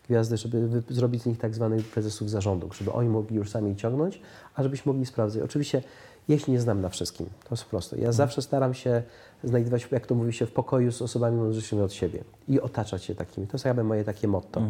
Gwiazdy, 0.08 0.36
żeby 0.36 0.82
zrobić 0.90 1.22
z 1.22 1.26
nich 1.26 1.38
tak 1.38 1.54
zwanych 1.54 1.86
prezesów 1.86 2.30
zarządu, 2.30 2.68
żeby 2.72 2.92
oni 2.92 3.08
mogli 3.08 3.36
już 3.36 3.50
sami 3.50 3.76
ciągnąć, 3.76 4.20
a 4.54 4.62
żebyśmy 4.62 4.92
mogli 4.92 5.06
sprawdzać. 5.06 5.42
Oczywiście 5.42 5.82
ja 6.28 6.38
się 6.38 6.52
nie 6.52 6.60
znam 6.60 6.80
na 6.80 6.88
wszystkim, 6.88 7.26
to 7.26 7.54
jest 7.54 7.64
proste. 7.64 7.98
Ja 7.98 8.12
zawsze 8.12 8.42
staram 8.42 8.74
się 8.74 9.02
znajdować, 9.44 9.88
jak 9.90 10.06
to 10.06 10.14
mówi 10.14 10.32
się, 10.32 10.46
w 10.46 10.52
pokoju 10.52 10.92
z 10.92 11.02
osobami 11.02 11.36
mądrzejszymi 11.36 11.82
od 11.82 11.92
siebie 11.92 12.24
i 12.48 12.60
otaczać 12.60 13.04
się 13.04 13.14
takimi. 13.14 13.46
To 13.46 13.54
jest 13.54 13.64
jakby 13.64 13.84
moje 13.84 14.04
takie 14.04 14.28
motto. 14.28 14.62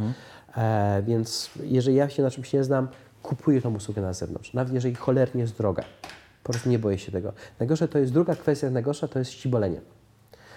E, 0.56 1.02
więc 1.06 1.50
jeżeli 1.64 1.96
ja 1.96 2.08
się 2.08 2.22
na 2.22 2.30
czymś 2.30 2.52
nie 2.52 2.64
znam, 2.64 2.88
kupuję 3.26 3.60
tą 3.62 3.74
usługę 3.74 4.02
na 4.02 4.12
zewnątrz, 4.12 4.52
nawet 4.54 4.74
jeżeli 4.74 4.94
cholernie 4.94 5.40
jest 5.40 5.56
droga. 5.58 5.82
Po 6.42 6.52
prostu 6.52 6.68
nie 6.68 6.78
boję 6.78 6.98
się 6.98 7.12
tego. 7.12 7.32
Najgorsze 7.60 7.88
to 7.88 7.98
jest 7.98 8.12
druga 8.12 8.34
kwestia, 8.34 8.70
najgorsza 8.70 9.08
to 9.08 9.18
jest 9.18 9.30
ścibolenie. 9.30 9.80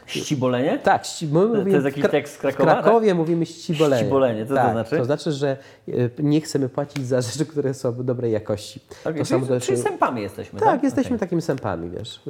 Ścibolenie? 0.06 0.80
Tak, 0.80 1.04
ści- 1.04 1.28
my 1.28 1.46
mówimy, 1.46 1.70
jest 1.70 1.86
jakiś 1.86 2.04
w 2.04 2.10
tekst 2.10 2.34
z 2.34 2.38
W 2.38 2.40
Krakowa, 2.40 2.74
Krakowie 2.74 3.16
mówimy 3.16 3.46
ścibolenie. 3.46 4.04
Ścibolenie, 4.04 4.46
co 4.46 4.50
to 4.50 4.56
tak, 4.56 4.72
znaczy? 4.72 4.98
To 4.98 5.06
znaczy, 5.06 5.32
że 5.32 5.58
e, 5.88 5.92
nie 6.20 6.42
chcemy 6.42 6.70
płacić 6.70 7.08
za 7.08 7.22
rzeczy, 7.22 7.46
które 7.46 7.74
są 7.74 8.04
dobrej 8.06 8.32
jakości. 8.32 8.80
Okay, 9.04 9.20
to 9.20 9.26
samo 9.26 9.46
czyli, 9.46 9.60
też- 9.60 9.66
czyli 9.66 9.78
sępami 9.78 10.22
jesteśmy, 10.22 10.60
tak, 10.60 10.70
tak? 10.70 10.84
jesteśmy 10.84 11.10
Okej. 11.16 11.20
takimi 11.20 11.42
sępami, 11.42 11.90
wiesz. 11.90 12.22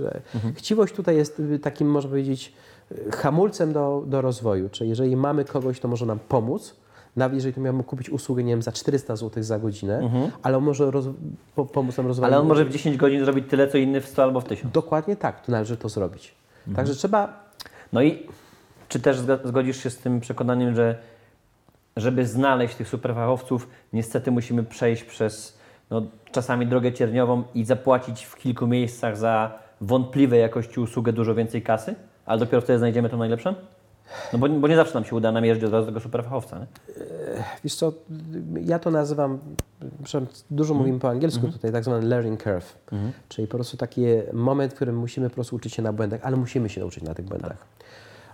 Chciwość 0.55 0.93
tutaj 0.93 1.15
jest 1.15 1.39
y, 1.39 1.59
takim, 1.59 1.87
można 1.89 2.09
powiedzieć, 2.09 2.53
hamulcem 3.11 3.73
do, 3.73 4.03
do 4.07 4.21
rozwoju. 4.21 4.69
Czyli 4.69 4.89
jeżeli 4.89 5.15
mamy 5.15 5.45
kogoś, 5.45 5.79
to 5.79 5.87
może 5.87 6.05
nam 6.05 6.19
pomóc, 6.19 6.75
nawet 7.19 7.35
jeżeli 7.35 7.53
to 7.53 7.61
miałbym 7.61 7.83
kupić 7.83 8.09
usługę, 8.09 8.43
nie 8.43 8.53
wiem, 8.53 8.61
za 8.61 8.71
400 8.71 9.15
zł 9.15 9.43
za 9.43 9.59
godzinę, 9.59 10.11
ale 10.43 10.57
on 10.57 10.63
może 10.63 10.91
roz, 10.91 11.05
po, 11.55 11.65
pomóc 11.65 11.97
nam 11.97 12.07
rozwoju. 12.07 12.27
Ale 12.27 12.39
on 12.39 12.47
może 12.47 12.65
w 12.65 12.69
10 12.69 12.97
godzin 12.97 13.25
zrobić 13.25 13.49
tyle, 13.49 13.67
co 13.67 13.77
inny 13.77 14.01
w 14.01 14.07
100 14.07 14.23
albo 14.23 14.41
w 14.41 14.45
1000. 14.45 14.73
Dokładnie 14.73 15.15
tak, 15.15 15.45
to 15.45 15.51
należy 15.51 15.77
to 15.77 15.89
zrobić. 15.89 16.35
Mhm. 16.59 16.75
Także 16.75 16.95
trzeba 16.95 17.49
No 17.93 18.01
i 18.01 18.27
czy 18.89 18.99
też 18.99 19.17
zgodzisz 19.43 19.83
się 19.83 19.89
z 19.89 19.97
tym 19.97 20.19
przekonaniem, 20.19 20.75
że 20.75 20.97
żeby 21.97 22.25
znaleźć 22.25 22.75
tych 22.75 22.87
superfachowców, 22.87 23.67
niestety 23.93 24.31
musimy 24.31 24.63
przejść 24.63 25.03
przez 25.03 25.59
no, 25.89 26.01
czasami 26.31 26.67
drogę 26.67 26.93
cierniową 26.93 27.43
i 27.55 27.65
zapłacić 27.65 28.23
w 28.23 28.35
kilku 28.35 28.67
miejscach 28.67 29.17
za 29.17 29.59
wątpliwej 29.81 30.41
jakości 30.41 30.79
usługę 30.79 31.13
dużo 31.13 31.35
więcej 31.35 31.61
kasy, 31.61 31.95
ale 32.25 32.39
dopiero 32.39 32.61
wtedy 32.61 32.79
znajdziemy 32.79 33.09
tą 33.09 33.17
najlepszą? 33.17 33.55
No 34.33 34.39
bo, 34.39 34.49
bo 34.49 34.67
nie 34.67 34.75
zawsze 34.75 34.93
nam 34.93 35.05
się 35.05 35.15
uda 35.15 35.31
namierzyć 35.31 35.63
od 35.63 35.71
razu 35.73 35.87
tego 35.87 35.99
superfachowca, 35.99 36.59
nie? 36.59 36.65
Wiesz 37.63 37.75
co, 37.75 37.93
ja 38.61 38.79
to 38.79 38.91
nazywam, 38.91 39.39
przepraszam, 40.03 40.27
dużo 40.51 40.73
mówimy 40.73 40.99
po 40.99 41.09
angielsku 41.09 41.47
tutaj, 41.47 41.71
tak 41.71 41.83
zwany 41.83 42.07
learning 42.07 42.43
curve, 42.43 42.75
czyli 43.29 43.47
po 43.47 43.57
prostu 43.57 43.77
taki 43.77 44.01
moment, 44.33 44.71
w 44.73 44.75
którym 44.75 44.97
musimy 44.97 45.29
po 45.29 45.35
prostu 45.35 45.55
uczyć 45.55 45.73
się 45.73 45.81
na 45.81 45.93
błędach, 45.93 46.19
ale 46.23 46.35
musimy 46.37 46.69
się 46.69 46.81
nauczyć 46.81 47.03
na 47.03 47.13
tych 47.13 47.25
błędach. 47.25 47.65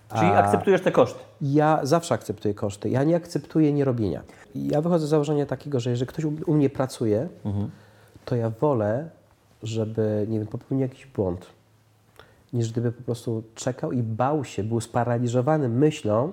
Czyli 0.09 0.31
A- 0.31 0.37
akceptujesz 0.37 0.81
te 0.81 0.91
koszty. 0.91 1.19
Ja 1.41 1.79
zawsze 1.83 2.13
akceptuję 2.15 2.53
koszty, 2.53 2.89
ja 2.89 3.03
nie 3.03 3.15
akceptuję 3.15 3.73
nierobienia. 3.73 4.21
Ja 4.55 4.81
wychodzę 4.81 5.05
z 5.07 5.09
założenia 5.09 5.45
takiego, 5.45 5.79
że 5.79 5.89
jeżeli 5.89 6.07
ktoś 6.07 6.25
u, 6.25 6.53
mnie 6.53 6.69
pracuje, 6.69 7.27
to 8.25 8.35
ja 8.35 8.49
wolę, 8.49 9.09
żeby, 9.63 10.25
nie 10.29 10.39
wiem, 10.39 10.47
popełnił 10.47 10.81
jakiś 10.87 11.05
błąd, 11.05 11.45
niż 12.55 12.71
gdyby 12.71 12.91
po 12.91 13.03
prostu 13.03 13.43
czekał 13.55 13.91
i 13.91 14.03
bał 14.03 14.45
się, 14.45 14.63
był 14.63 14.81
sparaliżowany 14.81 15.69
myślą, 15.69 16.31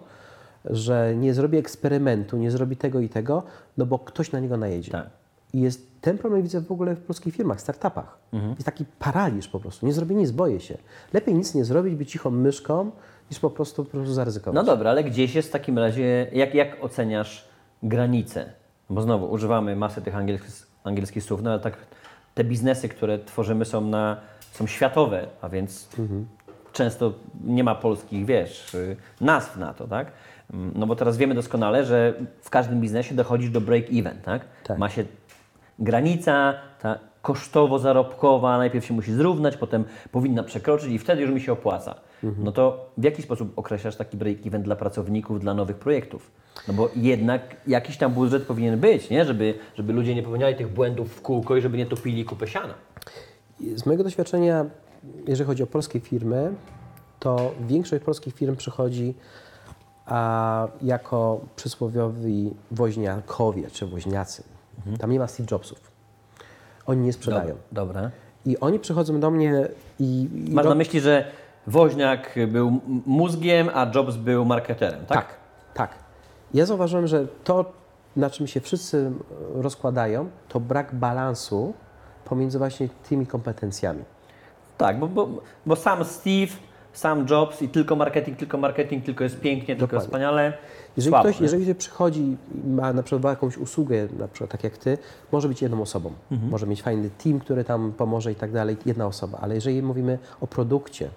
że 0.64 1.16
nie 1.16 1.34
zrobi 1.34 1.58
eksperymentu, 1.58 2.36
nie 2.36 2.50
zrobi 2.50 2.76
tego 2.76 3.00
i 3.00 3.08
tego, 3.08 3.42
no 3.76 3.86
bo 3.86 3.98
ktoś 3.98 4.32
na 4.32 4.40
niego 4.40 4.56
najedzie. 4.56 4.92
Tak. 4.92 5.10
I 5.52 5.60
jest 5.60 6.00
ten 6.00 6.18
problem 6.18 6.42
widzę 6.42 6.60
w 6.60 6.72
ogóle 6.72 6.96
w 6.96 7.00
polskich 7.00 7.34
firmach, 7.34 7.60
startupach. 7.60 8.18
Jest 8.32 8.64
taki 8.64 8.84
paraliż 8.98 9.48
po 9.48 9.60
prostu. 9.60 9.86
Nie 9.86 9.92
zrobię 9.92 10.14
nic, 10.14 10.30
boję 10.30 10.60
się. 10.60 10.78
Lepiej 11.12 11.34
nic 11.34 11.54
nie 11.54 11.64
zrobić, 11.64 11.94
być 11.94 12.10
cichą 12.10 12.30
myszką, 12.30 12.90
niż 13.30 13.40
po 13.40 13.50
prostu, 13.50 13.84
po 13.84 13.90
prostu 13.90 14.12
zaryzykować. 14.12 14.54
No 14.54 14.64
dobra, 14.64 14.90
ale 14.90 15.04
gdzieś 15.04 15.34
jest 15.34 15.48
w 15.48 15.52
takim 15.52 15.78
razie, 15.78 16.26
jak, 16.32 16.54
jak 16.54 16.84
oceniasz 16.84 17.48
granice? 17.82 18.52
Bo 18.90 19.02
znowu 19.02 19.32
używamy 19.32 19.76
masy 19.76 20.02
tych 20.02 20.16
angielskich, 20.16 20.66
angielskich 20.84 21.24
słów, 21.24 21.42
no 21.42 21.50
ale 21.50 21.60
tak 21.60 21.76
te 22.34 22.44
biznesy, 22.44 22.88
które 22.88 23.18
tworzymy 23.18 23.64
są, 23.64 23.80
na, 23.80 24.20
są 24.52 24.66
światowe, 24.66 25.26
a 25.42 25.48
więc 25.48 25.88
często 26.72 27.12
nie 27.44 27.64
ma 27.64 27.74
polskich, 27.74 28.26
wiesz, 28.26 28.74
y, 28.74 28.96
nazw 29.20 29.56
na 29.56 29.74
to, 29.74 29.86
tak? 29.86 30.12
Mm, 30.52 30.72
No 30.74 30.86
bo 30.86 30.96
teraz 30.96 31.16
wiemy 31.16 31.34
doskonale, 31.34 31.84
że 31.84 32.14
w 32.42 32.50
każdym 32.50 32.80
biznesie 32.80 33.14
dochodzisz 33.14 33.50
do 33.50 33.60
break-even, 33.60 34.14
tak? 34.24 34.42
Tak. 34.64 34.78
Ma 34.78 34.88
się 34.88 35.04
granica, 35.78 36.54
ta 36.82 36.98
kosztowo-zarobkowa 37.22 38.58
najpierw 38.58 38.84
się 38.86 38.94
musi 38.94 39.12
zrównać, 39.12 39.56
potem 39.56 39.84
powinna 40.12 40.42
przekroczyć 40.42 40.90
i 40.92 40.98
wtedy 40.98 41.22
już 41.22 41.30
mi 41.30 41.40
się 41.40 41.52
opłaca. 41.52 41.94
No 42.38 42.52
to 42.52 42.90
w 42.98 43.04
jaki 43.04 43.22
sposób 43.22 43.52
określasz 43.58 43.96
taki 43.96 44.16
break-even 44.16 44.62
dla 44.62 44.76
pracowników, 44.76 45.40
dla 45.40 45.54
nowych 45.54 45.76
projektów? 45.76 46.30
No 46.68 46.74
bo 46.74 46.90
jednak 46.96 47.56
jakiś 47.66 47.96
tam 47.96 48.12
budżet 48.12 48.42
powinien 48.42 48.80
być, 48.80 49.10
nie? 49.10 49.24
Żeby, 49.24 49.54
żeby 49.74 49.92
ludzie 49.92 50.14
nie 50.14 50.22
popełniali 50.22 50.54
tych 50.56 50.68
błędów 50.68 51.14
w 51.14 51.22
kółko 51.22 51.56
i 51.56 51.60
żeby 51.60 51.78
nie 51.78 51.86
topili 51.86 52.24
kupę 52.24 52.46
siana. 52.48 52.74
Z 53.76 53.86
mojego 53.86 54.04
doświadczenia, 54.04 54.66
jeżeli 55.26 55.46
chodzi 55.46 55.62
o 55.62 55.66
polskie 55.66 56.00
firmy, 56.00 56.54
to 57.18 57.50
większość 57.60 58.04
polskich 58.04 58.34
firm 58.34 58.56
przychodzi 58.56 59.14
a, 60.06 60.68
jako 60.82 61.40
przysłowiowi 61.56 62.54
woźniakowie 62.70 63.70
czy 63.70 63.86
woźniacy. 63.86 64.42
Tam 64.98 65.10
nie 65.12 65.18
ma 65.18 65.26
Steve 65.26 65.46
Jobsów. 65.50 65.92
Oni 66.86 67.00
nie 67.00 67.12
sprzedają. 67.12 67.54
Dobra. 67.72 68.10
I 68.46 68.58
oni 68.58 68.78
przychodzą 68.78 69.20
do 69.20 69.30
mnie 69.30 69.68
i... 70.00 70.28
i 70.48 70.54
Masz 70.54 70.66
na 70.66 70.74
myśli, 70.74 71.00
że 71.00 71.24
Woźniak 71.66 72.34
był 72.48 72.80
mózgiem, 73.06 73.70
a 73.74 73.90
Jobs 73.94 74.16
był 74.16 74.44
marketerem, 74.44 75.06
tak? 75.06 75.18
Tak, 75.18 75.36
tak. 75.74 75.90
Ja 76.54 76.66
zauważyłem, 76.66 77.06
że 77.06 77.26
to, 77.44 77.72
na 78.16 78.30
czym 78.30 78.46
się 78.46 78.60
wszyscy 78.60 79.12
rozkładają, 79.54 80.30
to 80.48 80.60
brak 80.60 80.94
balansu 80.94 81.74
pomiędzy 82.32 82.58
właśnie 82.58 82.88
tymi 83.08 83.26
kompetencjami. 83.26 84.04
Tak, 84.78 84.98
bo, 84.98 85.08
bo, 85.08 85.28
bo 85.66 85.76
sam 85.76 86.04
Steve, 86.04 86.52
sam 86.92 87.26
Jobs 87.30 87.62
i 87.62 87.68
tylko 87.68 87.96
marketing, 87.96 88.38
tylko 88.38 88.58
marketing, 88.58 89.04
tylko 89.04 89.24
jest 89.24 89.40
pięknie, 89.40 89.76
tylko 89.76 89.80
Dokładnie. 89.80 89.96
jest 89.96 90.06
wspaniale. 90.06 90.52
Jeżeli, 90.96 91.10
Słabo, 91.10 91.24
ktoś, 91.24 91.40
nie? 91.40 91.44
jeżeli 91.44 91.64
ktoś 91.64 91.76
przychodzi 91.76 92.20
i 92.20 92.68
ma 92.68 92.92
na 92.92 93.02
przykład 93.02 93.24
jakąś 93.24 93.58
usługę, 93.58 94.08
na 94.18 94.28
przykład 94.28 94.50
tak 94.50 94.64
jak 94.64 94.78
Ty, 94.78 94.98
może 95.32 95.48
być 95.48 95.62
jedną 95.62 95.82
osobą. 95.82 96.12
Mhm. 96.30 96.50
Może 96.50 96.66
mieć 96.66 96.82
fajny 96.82 97.10
team, 97.24 97.40
który 97.40 97.64
tam 97.64 97.92
pomoże 97.92 98.32
i 98.32 98.34
tak 98.34 98.52
dalej, 98.52 98.76
jedna 98.86 99.06
osoba. 99.06 99.38
Ale 99.40 99.54
jeżeli 99.54 99.82
mówimy 99.82 100.18
o 100.40 100.46
produkcie, 100.46 101.08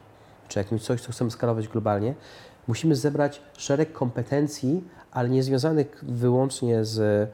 czy 0.48 0.60
jakimś 0.60 0.82
coś, 0.82 1.02
co 1.02 1.12
chcemy 1.12 1.32
skalować 1.32 1.68
globalnie, 1.68 2.14
musimy 2.68 2.96
zebrać 2.96 3.42
szereg 3.58 3.94
kompetencji, 3.94 4.84
ale 5.12 5.30
nie 5.30 5.44
związanych 5.44 6.04
wyłącznie 6.08 6.86
z, 6.86 7.30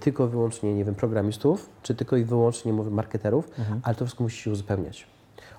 tylko 0.00 0.26
i 0.26 0.28
wyłącznie, 0.28 0.74
nie 0.74 0.84
wiem, 0.84 0.94
programistów, 0.94 1.68
czy 1.82 1.94
tylko 1.94 2.16
i 2.16 2.24
wyłącznie, 2.24 2.72
mówię, 2.72 2.90
marketerów, 2.90 3.48
Mhm. 3.58 3.80
ale 3.84 3.94
to 3.94 4.04
wszystko 4.04 4.24
musi 4.24 4.42
się 4.42 4.50
uzupełniać. 4.50 5.06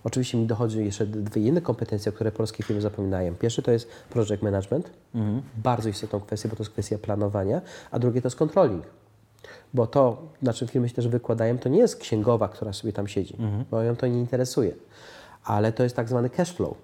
Oczywiście 0.03 0.37
mi 0.37 0.45
dochodzi 0.45 0.85
jeszcze 0.85 1.05
dwie 1.05 1.41
inne 1.41 1.61
kompetencje, 1.61 2.11
które 2.11 2.31
polskie 2.31 2.63
firmy 2.63 2.81
zapominają. 2.81 3.35
Pierwszy 3.35 3.61
to 3.61 3.71
jest 3.71 3.89
project 4.09 4.41
management, 4.43 4.89
bardzo 5.57 5.89
istotną 5.89 6.19
kwestią, 6.19 6.49
bo 6.49 6.55
to 6.55 6.63
jest 6.63 6.71
kwestia 6.71 6.97
planowania, 6.97 7.61
a 7.91 7.99
drugie 7.99 8.21
to 8.21 8.27
jest 8.27 8.35
controlling. 8.37 8.83
Bo 9.73 9.87
to, 9.87 10.21
na 10.41 10.53
czym 10.53 10.67
firmy 10.67 10.89
się 10.89 10.95
też 10.95 11.07
wykładają, 11.07 11.57
to 11.57 11.69
nie 11.69 11.79
jest 11.79 11.95
księgowa, 11.95 12.47
która 12.47 12.73
sobie 12.73 12.93
tam 12.93 13.07
siedzi, 13.07 13.37
bo 13.71 13.81
ją 13.81 13.95
to 13.95 14.07
nie 14.07 14.19
interesuje, 14.19 14.73
ale 15.43 15.71
to 15.71 15.83
jest 15.83 15.95
tak 15.95 16.09
zwany 16.09 16.29
cash 16.29 16.51
flow. 16.53 16.77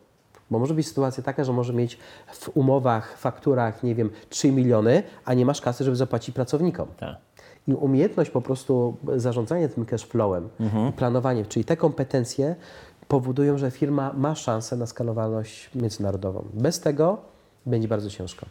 Bo 0.52 0.60
może 0.60 0.74
być 0.74 0.88
sytuacja 0.88 1.24
taka, 1.24 1.44
że 1.44 1.54
może 1.54 1.74
mieć 1.74 1.98
w 2.34 2.50
umowach, 2.58 3.18
fakturach, 3.18 3.84
nie 3.84 3.96
wiem, 3.96 4.10
3 4.30 4.52
miliony, 4.52 5.04
a 5.26 5.34
nie 5.34 5.46
masz 5.46 5.62
kasy, 5.62 5.84
żeby 5.84 5.96
zapłacić 5.96 6.36
pracownikom. 6.36 6.88
Tak. 6.98 7.16
I 7.70 7.74
umiejętność 7.74 8.32
po 8.32 8.42
prostu 8.42 8.98
zarządzania 9.16 9.70
tym 9.70 9.86
cash 9.86 10.06
flowem, 10.06 10.50
i 10.90 10.92
planowaniem, 10.92 11.46
czyli 11.46 11.66
te 11.66 11.78
kompetencje 11.78 12.56
powodują, 13.08 13.58
że 13.58 13.72
firma 13.72 14.14
ma 14.14 14.36
szansę 14.36 14.78
na 14.78 14.86
skalowalność 14.86 15.70
międzynarodową. 15.76 16.46
Bez 16.54 16.80
tego 16.80 17.18
będzie 17.66 17.88
bardzo 17.88 18.10
ciężko. 18.10 18.46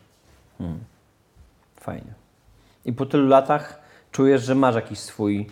Fajnie. 1.76 2.12
I 2.84 2.92
po 2.92 3.06
tylu 3.06 3.28
latach 3.28 3.80
czujesz, 4.12 4.42
że 4.42 4.54
masz 4.54 4.74
jakiś 4.74 4.98
swój 4.98 5.46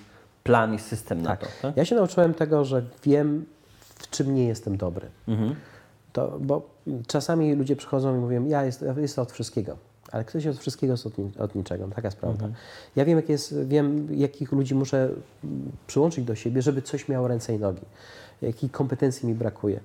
plan 0.45 0.75
i 0.75 0.79
system 0.79 1.23
na 1.23 1.37
to, 1.37 1.47
tak? 1.63 1.77
Ja 1.77 1.85
się 1.85 1.97
nauczyłem 1.97 2.35
tego, 2.35 2.65
że 2.65 2.83
wiem, 3.05 3.47
w 3.81 4.11
czym 4.11 4.35
nie 4.35 4.45
jestem 4.45 4.77
dobry. 4.77 5.09
To, 6.13 6.39
bo 6.41 6.63
czasami 7.07 7.55
ludzie 7.55 7.77
przychodzą 7.77 8.17
i 8.17 8.19
mówią, 8.19 8.47
ja 8.47 8.65
jest, 8.65 8.83
ja 8.83 8.95
jestem 8.97 9.23
od 9.23 9.33
wszystkiego. 9.33 9.77
Ale 10.13 10.25
ktoś 10.25 10.45
jest 10.45 10.57
od 10.59 10.63
wszystkiego 10.63 10.95
od, 11.07 11.19
ni- 11.19 11.33
od 11.39 11.55
niczego. 11.55 11.89
Taka 11.95 12.09
jest 12.09 12.19
prawda. 12.19 12.49
Ja 12.97 13.05
wiem, 13.05 13.17
jak 13.17 13.29
jest, 13.29 13.65
wiem, 13.67 14.09
jakich 14.11 14.53
ludzi 14.53 14.75
muszę 14.75 15.09
mm, 15.45 15.73
przyłączyć 15.87 16.25
do 16.25 16.35
siebie, 16.35 16.63
żeby 16.63 16.83
coś 16.83 17.09
miało 17.09 17.29
ręce 17.29 17.55
i 17.55 17.59
nogi. 17.59 17.83
Jakich 18.43 18.73
kompetencji 18.73 19.29
mi 19.29 19.35
brakuje. 19.35 19.81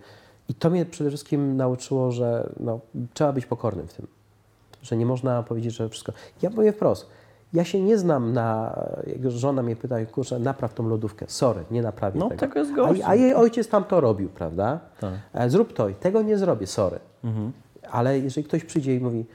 I 0.49 0.53
to 0.53 0.69
mnie 0.69 0.85
przede 0.85 1.09
wszystkim 1.09 1.57
nauczyło, 1.57 2.11
że 2.11 2.49
no, 2.59 2.79
trzeba 3.13 3.33
być 3.33 3.45
pokornym 3.45 3.87
w 3.87 3.93
tym. 3.93 4.07
Że 4.81 4.97
nie 4.97 5.05
można 5.05 5.43
powiedzieć, 5.43 5.73
że 5.73 5.89
wszystko. 5.89 6.11
Ja 6.41 6.49
powiem 6.49 6.73
wprost. 6.73 7.07
Ja 7.53 7.63
się 7.63 7.81
nie 7.81 7.97
znam 7.97 8.33
na. 8.33 8.79
Jak 9.07 9.31
żona 9.31 9.63
mnie 9.63 9.75
pyta, 9.75 10.05
kurczę, 10.05 10.39
napraw 10.39 10.73
tą 10.73 10.89
lodówkę. 10.89 11.25
Sorry, 11.29 11.63
nie 11.71 11.81
naprawię 11.81 12.19
No, 12.19 12.29
tego. 12.29 12.39
tego 12.39 12.59
jest 12.59 12.71
gościu. 12.73 13.03
a, 13.05 13.07
a 13.09 13.15
jej 13.15 13.33
ojciec 13.33 13.67
tam 13.67 13.83
to 13.83 14.01
robił, 14.01 14.29
prawda? 14.29 14.79
Tak. 14.99 15.13
E, 15.33 15.49
Zrób 15.49 15.73
to 15.73 15.89
i 15.89 15.95
tego 15.95 16.21
nie 16.21 16.37
zrobię, 16.37 16.67
sorry. 16.67 16.99
Ale 17.91 18.19
jeżeli 18.19 18.47
ktoś 18.47 18.63
przyjdzie 18.63 18.95
i 18.95 18.99
mówi, 18.99 19.25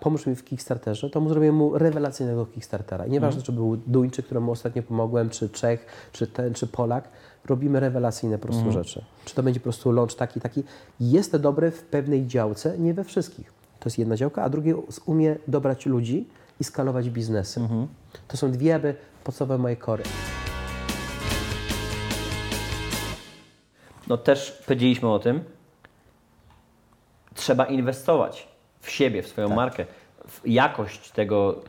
pomóż 0.00 0.26
mi 0.26 0.34
w 0.34 0.44
Kickstarterze, 0.44 1.10
to 1.10 1.20
mu 1.20 1.28
zrobię 1.28 1.52
mu 1.52 1.78
rewelacyjnego 1.78 2.46
Kickstartera. 2.46 3.06
I 3.06 3.10
nieważne, 3.10 3.42
czy 3.42 3.52
był 3.52 3.76
Duńczyk, 3.76 4.24
któremu 4.24 4.52
ostatnio 4.52 4.82
pomogłem, 4.82 5.30
czy 5.30 5.48
Czech, 5.48 5.86
czy 6.12 6.26
ten, 6.26 6.54
czy 6.54 6.66
Polak, 6.66 7.08
robimy 7.46 7.80
rewelacyjne 7.80 8.38
po 8.38 8.48
prostu 8.48 8.72
rzeczy. 8.72 9.04
Czy 9.24 9.34
to 9.34 9.42
będzie 9.42 9.60
po 9.60 9.64
prostu 9.64 9.92
launch 9.92 10.14
taki, 10.14 10.40
taki. 10.40 10.62
Jest 11.00 11.32
to 11.32 11.38
dobre 11.38 11.70
w 11.70 11.82
pewnej 11.82 12.26
działce, 12.26 12.78
nie 12.78 12.94
we 12.94 13.04
wszystkich. 13.04 13.52
To 13.80 13.88
jest 13.88 13.98
jedna 13.98 14.16
działka, 14.16 14.42
a 14.42 14.48
drugie 14.48 14.76
umie 15.06 15.36
dobrać 15.48 15.86
ludzi 15.86 16.28
i 16.60 16.64
skalować 16.64 17.10
biznesy. 17.10 17.60
To 18.28 18.36
są 18.36 18.52
dwie 18.52 18.68
jakby 18.68 18.94
podstawowe 19.24 19.58
moje 19.58 19.76
kory. 19.76 20.04
No 24.08 24.16
też 24.16 24.62
powiedzieliśmy 24.66 25.08
o 25.08 25.18
tym, 25.18 25.40
trzeba 27.34 27.64
inwestować 27.64 28.47
w 28.80 28.90
siebie, 28.90 29.22
w 29.22 29.28
swoją 29.28 29.48
markę, 29.48 29.86
w 30.28 30.40
jakość 30.44 31.10
tego, 31.10 31.60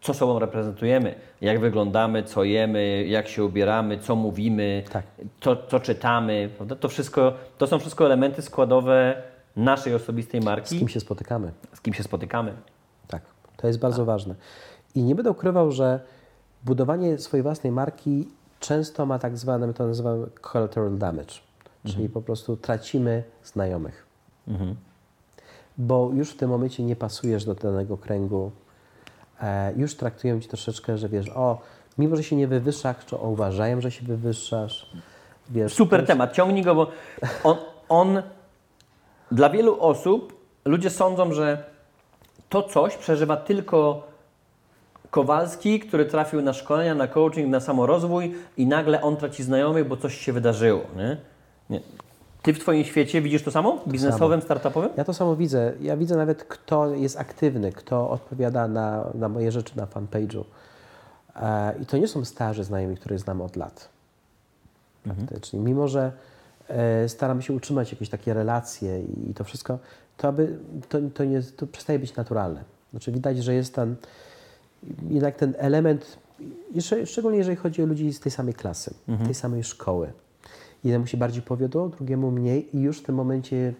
co 0.00 0.14
sobą 0.14 0.38
reprezentujemy, 0.38 1.14
jak 1.40 1.60
wyglądamy, 1.60 2.22
co 2.22 2.44
jemy, 2.44 3.04
jak 3.06 3.28
się 3.28 3.44
ubieramy, 3.44 3.98
co 3.98 4.16
mówimy, 4.16 4.82
Tak. 4.92 5.04
co, 5.40 5.56
co 5.66 5.80
czytamy. 5.80 6.50
Prawda? 6.56 6.76
To, 6.76 6.88
wszystko, 6.88 7.32
to 7.58 7.66
są 7.66 7.78
wszystko 7.78 8.06
elementy 8.06 8.42
składowe 8.42 9.22
naszej 9.56 9.94
osobistej 9.94 10.42
Z 10.42 10.44
marki, 10.44 10.78
kim 10.78 10.88
się 10.88 11.00
spotykamy. 11.00 11.52
z 11.74 11.80
kim 11.80 11.94
się 11.94 12.02
spotykamy. 12.02 12.52
Tak, 13.08 13.22
to 13.56 13.66
jest 13.66 13.78
bardzo 13.78 14.04
ważne. 14.04 14.34
I 14.94 15.02
nie 15.02 15.14
będę 15.14 15.30
ukrywał, 15.30 15.72
że 15.72 16.00
budowanie 16.64 17.18
swojej 17.18 17.42
własnej 17.42 17.72
marki 17.72 18.28
często 18.60 19.06
ma 19.06 19.18
tak 19.18 19.36
zwane, 19.38 19.66
my 19.66 19.74
to 19.74 19.86
nazywamy 19.86 20.26
collateral 20.52 20.98
damage, 20.98 21.34
czyli 21.84 22.08
po 22.08 22.22
prostu 22.22 22.56
tracimy 22.56 23.22
znajomych. 23.44 24.06
Bo 25.78 26.10
już 26.14 26.30
w 26.30 26.36
tym 26.36 26.50
momencie 26.50 26.82
nie 26.82 26.96
pasujesz 26.96 27.44
do 27.44 27.54
danego 27.54 27.96
kręgu, 27.96 28.50
e, 29.42 29.72
już 29.76 29.94
traktują 29.94 30.40
Cię 30.40 30.48
troszeczkę, 30.48 30.98
że 30.98 31.08
wiesz, 31.08 31.28
o, 31.28 31.58
mimo 31.98 32.16
że 32.16 32.22
się 32.22 32.36
nie 32.36 32.48
wywyższasz, 32.48 33.04
to 33.04 33.16
uważają, 33.18 33.80
że 33.80 33.90
się 33.90 34.06
wywyższasz. 34.06 34.90
Wiesz, 35.50 35.74
Super 35.74 36.06
temat, 36.06 36.32
ciągnij 36.32 36.64
go, 36.64 36.74
bo 36.74 36.90
on, 37.44 37.56
on 37.88 38.22
dla 39.32 39.50
wielu 39.50 39.80
osób, 39.80 40.40
ludzie 40.64 40.90
sądzą, 40.90 41.32
że 41.32 41.64
to 42.48 42.62
coś 42.62 42.96
przeżywa 42.96 43.36
tylko 43.36 44.02
Kowalski, 45.10 45.80
który 45.80 46.06
trafił 46.06 46.42
na 46.42 46.52
szkolenia, 46.52 46.94
na 46.94 47.08
coaching, 47.08 47.50
na 47.50 47.60
samorozwój 47.60 48.34
i 48.56 48.66
nagle 48.66 49.02
on 49.02 49.16
traci 49.16 49.42
znajomych, 49.42 49.88
bo 49.88 49.96
coś 49.96 50.18
się 50.18 50.32
wydarzyło. 50.32 50.80
Nie? 50.96 51.16
Nie. 51.70 51.80
Ty 52.42 52.54
w 52.54 52.58
Twoim 52.58 52.84
świecie 52.84 53.22
widzisz 53.22 53.42
to 53.42 53.50
samo? 53.50 53.82
Biznesowym, 53.86 54.42
startupowym? 54.42 54.90
Ja 54.96 55.04
to 55.04 55.14
samo 55.14 55.36
widzę. 55.36 55.72
Ja 55.80 55.96
widzę 55.96 56.16
nawet, 56.16 56.44
kto 56.44 56.94
jest 56.94 57.16
aktywny, 57.18 57.72
kto 57.72 58.10
odpowiada 58.10 58.68
na, 58.68 59.04
na 59.14 59.28
moje 59.28 59.52
rzeczy 59.52 59.76
na 59.76 59.86
fanpage'u. 59.86 60.44
E, 61.36 61.74
I 61.82 61.86
to 61.86 61.96
nie 61.96 62.08
są 62.08 62.24
starzy 62.24 62.64
znajomi, 62.64 62.96
których 62.96 63.18
znam 63.18 63.40
od 63.40 63.56
lat. 63.56 63.88
Faktycznie. 65.08 65.60
Mimo, 65.60 65.88
że 65.88 66.12
e, 66.68 67.08
staramy 67.08 67.42
się 67.42 67.52
utrzymać 67.52 67.92
jakieś 67.92 68.08
takie 68.08 68.34
relacje 68.34 69.00
i, 69.00 69.30
i 69.30 69.34
to 69.34 69.44
wszystko, 69.44 69.78
to, 70.16 70.28
aby, 70.28 70.58
to, 70.88 70.98
to, 71.14 71.24
nie, 71.24 71.42
to 71.42 71.66
przestaje 71.66 71.98
być 71.98 72.16
naturalne. 72.16 72.64
Znaczy 72.90 73.12
widać, 73.12 73.44
że 73.44 73.54
jest 73.54 73.74
ten, 73.74 73.96
jednak 75.10 75.36
ten 75.36 75.54
element, 75.58 76.18
jeszcze, 76.74 77.06
szczególnie 77.06 77.38
jeżeli 77.38 77.56
chodzi 77.56 77.82
o 77.82 77.86
ludzi 77.86 78.12
z 78.12 78.20
tej 78.20 78.32
samej 78.32 78.54
klasy, 78.54 78.94
tej 79.24 79.34
samej 79.34 79.64
szkoły. 79.64 80.12
Jednemu 80.84 81.06
się 81.06 81.16
bardziej 81.16 81.42
powiodło, 81.42 81.88
drugiemu 81.88 82.30
mniej 82.30 82.76
i 82.76 82.80
już 82.80 82.98
w 82.98 83.02
tym 83.02 83.14
momencie 83.14 83.72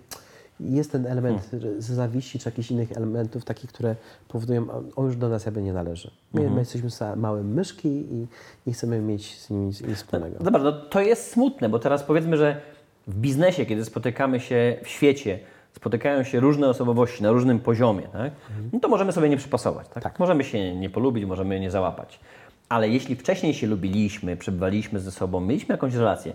jest 0.60 0.92
ten 0.92 1.06
element 1.06 1.50
z 1.78 1.84
zawiści 1.90 2.38
czy 2.38 2.48
jakichś 2.48 2.70
innych 2.70 2.92
elementów 2.92 3.44
takich, 3.44 3.72
które 3.72 3.96
powodują, 4.28 4.66
on- 4.96 5.06
już 5.06 5.16
do 5.16 5.28
nas 5.28 5.44
jakby 5.44 5.62
nie 5.62 5.72
należy. 5.72 6.10
My, 6.34 6.50
my 6.50 6.58
jesteśmy 6.58 6.88
małe 7.16 7.42
myszki 7.42 7.88
i 7.88 8.26
nie 8.66 8.72
chcemy 8.72 9.00
mieć 9.00 9.38
z 9.40 9.50
nimi 9.50 9.66
nic, 9.66 9.80
nic 9.80 9.96
wspólnego. 9.96 10.36
Zobacz, 10.44 10.62
no 10.62 10.72
to 10.72 11.00
jest 11.00 11.30
smutne, 11.30 11.68
bo 11.68 11.78
teraz 11.78 12.02
powiedzmy, 12.02 12.36
że 12.36 12.60
w 13.06 13.14
biznesie, 13.14 13.66
kiedy 13.66 13.84
spotykamy 13.84 14.40
się 14.40 14.76
w 14.84 14.88
świecie, 14.88 15.38
spotykają 15.72 16.22
się 16.24 16.40
różne 16.40 16.68
osobowości 16.68 17.22
na 17.22 17.32
różnym 17.32 17.58
poziomie, 17.60 18.02
tak? 18.12 18.32
no 18.72 18.80
to 18.80 18.88
możemy 18.88 19.12
sobie 19.12 19.28
nie 19.28 19.36
przypasować. 19.36 19.88
Tak? 19.88 20.02
Tak. 20.02 20.18
Możemy 20.18 20.44
się 20.44 20.76
nie 20.76 20.90
polubić, 20.90 21.24
możemy 21.24 21.60
nie 21.60 21.70
załapać. 21.70 22.20
Ale 22.68 22.88
jeśli 22.88 23.16
wcześniej 23.16 23.54
się 23.54 23.66
lubiliśmy, 23.66 24.36
przebywaliśmy 24.36 25.00
ze 25.00 25.10
sobą, 25.10 25.40
mieliśmy 25.40 25.72
jakąś 25.72 25.94
relację 25.94 26.32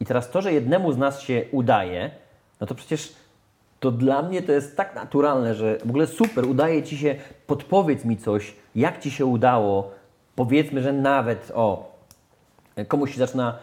i 0.00 0.04
teraz 0.04 0.30
to, 0.30 0.42
że 0.42 0.52
jednemu 0.52 0.92
z 0.92 0.98
nas 0.98 1.20
się 1.20 1.44
udaje, 1.52 2.10
no 2.60 2.66
to 2.66 2.74
przecież 2.74 3.12
to 3.80 3.90
dla 3.90 4.22
mnie 4.22 4.42
to 4.42 4.52
jest 4.52 4.76
tak 4.76 4.94
naturalne, 4.94 5.54
że 5.54 5.78
w 5.78 5.88
ogóle 5.88 6.06
super, 6.06 6.46
udaje 6.46 6.82
Ci 6.82 6.98
się, 6.98 7.14
podpowiedz 7.46 8.04
mi 8.04 8.16
coś, 8.16 8.54
jak 8.74 9.00
Ci 9.00 9.10
się 9.10 9.26
udało, 9.26 9.90
powiedzmy, 10.36 10.82
że 10.82 10.92
nawet, 10.92 11.52
o, 11.54 11.96
komuś 12.88 13.12
się 13.12 13.18
zaczyna 13.18 13.58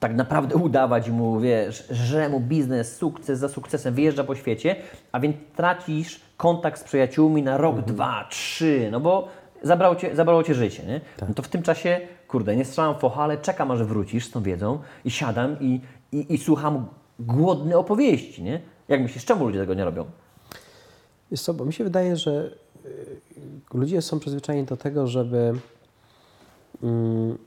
tak 0.00 0.14
naprawdę 0.14 0.56
udawać 0.66 1.08
i 1.08 1.12
mu, 1.12 1.40
wiesz, 1.40 1.88
że 1.90 2.28
mu 2.28 2.40
biznes, 2.40 2.96
sukces 2.96 3.38
za 3.38 3.48
sukcesem 3.48 3.94
wyjeżdża 3.94 4.24
po 4.24 4.34
świecie, 4.34 4.76
a 5.12 5.20
więc 5.20 5.36
tracisz 5.56 6.20
kontakt 6.36 6.80
z 6.80 6.84
przyjaciółmi 6.84 7.42
na 7.42 7.56
rok, 7.56 7.80
dwa, 7.80 8.26
trzy, 8.30 8.88
no 8.92 9.00
bo 9.00 9.28
zabrało 9.62 9.96
cię, 9.96 10.16
zabrało 10.16 10.42
cię 10.42 10.54
życie, 10.54 10.82
nie? 10.86 11.00
No 11.28 11.34
to 11.34 11.42
w 11.42 11.48
tym 11.48 11.62
czasie, 11.62 12.00
kurde, 12.28 12.56
nie 12.56 12.64
strzelam 12.64 12.98
focha, 12.98 13.22
ale 13.22 13.38
czekam 13.38 13.70
aż 13.70 13.82
wrócisz 13.82 14.26
z 14.26 14.30
tą 14.30 14.42
wiedzą 14.42 14.78
i 15.04 15.10
siadam 15.10 15.56
i, 15.60 15.80
i, 16.12 16.34
i 16.34 16.38
słucham 16.38 16.86
głodny 17.18 17.78
opowieści, 17.78 18.42
nie? 18.42 18.60
Jak 18.88 19.02
myślisz, 19.02 19.24
czemu 19.24 19.46
ludzie 19.46 19.58
tego 19.58 19.74
nie 19.74 19.84
robią? 19.84 20.04
Wiesz 21.30 21.42
co, 21.42 21.54
bo 21.54 21.64
mi 21.64 21.72
się 21.72 21.84
wydaje, 21.84 22.16
że 22.16 22.50
y, 22.86 23.20
ludzie 23.74 24.02
są 24.02 24.20
przyzwyczajeni 24.20 24.66
do 24.66 24.76
tego, 24.76 25.06
żeby 25.06 25.52
mm, 26.82 27.38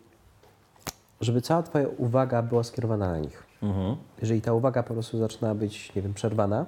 żeby 1.22 1.41
cała 1.41 1.63
Twoja 1.63 1.88
uwaga 1.98 2.41
była 2.41 2.63
skierowana 2.63 3.12
na 3.12 3.19
nich. 3.19 3.43
Jeżeli 4.22 4.41
ta 4.41 4.54
uwaga 4.54 4.84
po 4.84 4.93
prostu 4.93 5.17
zaczyna 5.17 5.56
być, 5.56 5.95
nie 5.95 6.02
wiem, 6.02 6.13
przerwana 6.13 6.65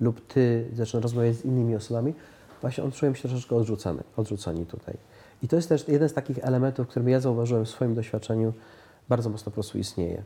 lub 0.00 0.26
Ty 0.26 0.68
zaczynasz 0.72 1.02
rozmawiać 1.02 1.36
z 1.36 1.44
innymi 1.44 1.76
osobami, 1.76 2.14
właśnie 2.60 2.92
czują 2.92 3.14
się 3.14 3.28
troszeczkę 3.28 3.56
odrzucony, 3.56 4.02
odrzuceni 4.16 4.66
tutaj. 4.66 4.94
I 5.42 5.48
to 5.48 5.56
jest 5.56 5.68
też 5.68 5.88
jeden 5.88 6.08
z 6.08 6.14
takich 6.14 6.38
elementów, 6.38 6.88
który 6.88 7.10
ja 7.10 7.20
zauważyłem 7.20 7.64
w 7.64 7.68
swoim 7.68 7.94
doświadczeniu, 7.94 8.52
bardzo 9.08 9.30
mocno 9.30 9.44
po 9.44 9.54
prostu 9.54 9.78
istnieje. 9.78 10.22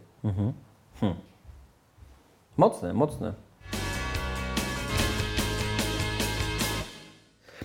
Mocne, 2.56 2.92
mocne. 2.94 3.34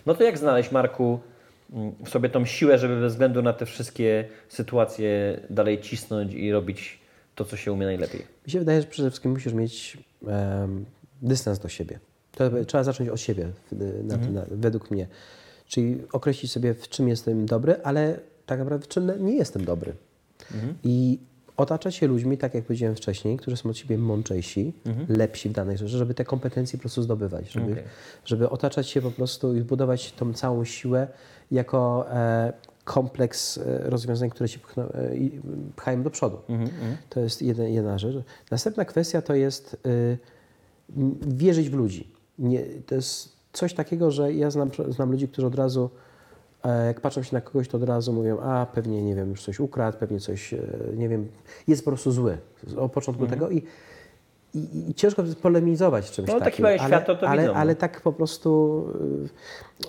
No 0.06 0.14
to 0.14 0.24
jak 0.24 0.38
znaleźć, 0.38 0.72
Marku, 0.72 1.20
mm, 1.74 1.92
w 2.06 2.10
sobie 2.10 2.30
tą 2.30 2.46
siłę, 2.46 2.78
żeby 2.78 3.00
bez 3.00 3.14
względu 3.14 3.42
na 3.42 3.54
te 3.54 3.66
wszystkie 3.66 4.28
sytuacje 4.50 5.40
dalej 5.50 5.82
cisnąć 5.82 6.34
i 6.34 6.52
robić 6.52 7.00
to, 7.36 7.46
co 7.46 7.58
się 7.58 7.74
umie 7.74 7.86
najlepiej? 7.86 8.22
Mi 8.46 8.52
się 8.52 8.60
wydaje, 8.60 8.82
że 8.82 8.88
przede 8.88 9.10
wszystkim 9.10 9.32
musisz 9.32 9.54
mieć 9.54 9.98
dystans 11.22 11.60
do 11.60 11.70
siebie. 11.70 12.00
To 12.36 12.66
trzeba 12.68 12.84
zacząć 12.84 13.10
od 13.10 13.20
siebie, 13.20 13.50
na, 14.04 14.18
na, 14.18 14.46
według 14.52 14.92
mnie. 14.92 15.08
Czyli 15.68 16.02
określić 16.12 16.52
sobie, 16.52 16.74
w 16.74 16.90
czym 16.90 17.08
jestem 17.08 17.46
dobry, 17.46 17.76
ale 17.84 18.20
tak 18.46 18.60
naprawdę 18.60 18.86
w 18.86 18.88
czym 18.88 19.26
nie 19.26 19.36
jestem 19.36 19.66
dobry. 19.66 19.94
I 20.84 21.20
otaczać 21.58 21.96
się 21.96 22.08
ludźmi, 22.08 22.38
tak 22.38 22.54
jak 22.54 22.64
powiedziałem 22.64 22.96
wcześniej, 22.96 23.38
którzy 23.38 23.58
są 23.58 23.70
od 23.70 23.78
siebie 23.78 23.98
mądrzejsi, 23.98 24.74
lepsi 25.10 25.50
w 25.50 25.52
danej 25.52 25.78
rzeczy, 25.78 25.98
żeby 25.98 26.14
te 26.14 26.26
kompetencje 26.26 26.78
po 26.80 26.82
prostu 26.82 27.02
zdobywać. 27.02 27.52
Żeby, 27.52 27.72
Okej. 27.72 27.84
żeby 28.26 28.50
otaczać 28.50 28.88
się 28.88 29.02
po 29.02 29.12
prostu 29.12 29.56
i 29.56 29.62
budować 29.62 30.12
tą 30.12 30.34
całą 30.34 30.66
siłę 30.66 31.08
jako 31.52 32.12
e, 32.12 32.54
kompleks 32.84 33.58
e, 33.58 33.90
rozwiązań, 33.90 34.30
które 34.30 34.50
ci 34.50 34.60
pchną, 34.60 34.84
e, 34.84 35.12
pchają 35.76 36.04
do 36.04 36.10
przodu. 36.10 36.38
To 37.10 37.20
jest 37.20 37.42
jedna, 37.42 37.64
jedna 37.64 37.98
rzecz. 37.98 38.16
Następna 38.52 38.86
kwestia 38.86 39.22
to 39.22 39.36
jest 39.36 39.78
y, 39.86 40.18
wierzyć 41.28 41.70
w 41.70 41.74
ludzi. 41.74 42.15
Nie, 42.40 42.64
to 42.86 42.96
jest 42.96 43.36
coś 43.54 43.74
takiego, 43.74 44.12
że 44.12 44.34
ja 44.34 44.52
znam, 44.52 44.70
znam 44.90 45.12
ludzi, 45.12 45.28
którzy 45.28 45.48
od 45.48 45.56
razu, 45.56 45.90
e, 46.64 46.86
jak 46.86 47.02
patrzą 47.02 47.24
się 47.24 47.36
na 47.36 47.42
kogoś, 47.42 47.68
to 47.68 47.78
od 47.78 47.84
razu 47.84 48.14
mówią, 48.14 48.40
a 48.40 48.66
pewnie, 48.66 49.04
nie 49.04 49.16
wiem, 49.16 49.30
już 49.30 49.44
coś 49.44 49.60
ukradł, 49.60 49.98
pewnie 49.98 50.20
coś, 50.20 50.54
e, 50.54 50.60
nie 50.96 51.10
wiem, 51.10 51.28
jest 51.68 51.86
po 51.86 51.92
prostu 51.92 52.12
zły 52.12 52.38
od 52.78 52.92
początku 52.92 53.28
tego 53.28 53.50
i, 53.50 53.64
i, 54.56 54.90
i 54.90 54.94
ciężko 54.94 55.24
polemizować 55.42 56.06
z 56.06 56.12
czymś 56.12 56.30
Mhm. 56.30 56.40
No, 56.40 56.46
taki 56.46 56.52
takim. 56.52 56.64
mają 56.64 56.80
ale, 56.80 56.88
świat, 56.88 57.06
to 57.06 57.16
to 57.16 57.30
ale, 57.30 57.54
ale 57.54 57.76
tak 57.76 58.02
po 58.02 58.14
prostu 58.14 58.84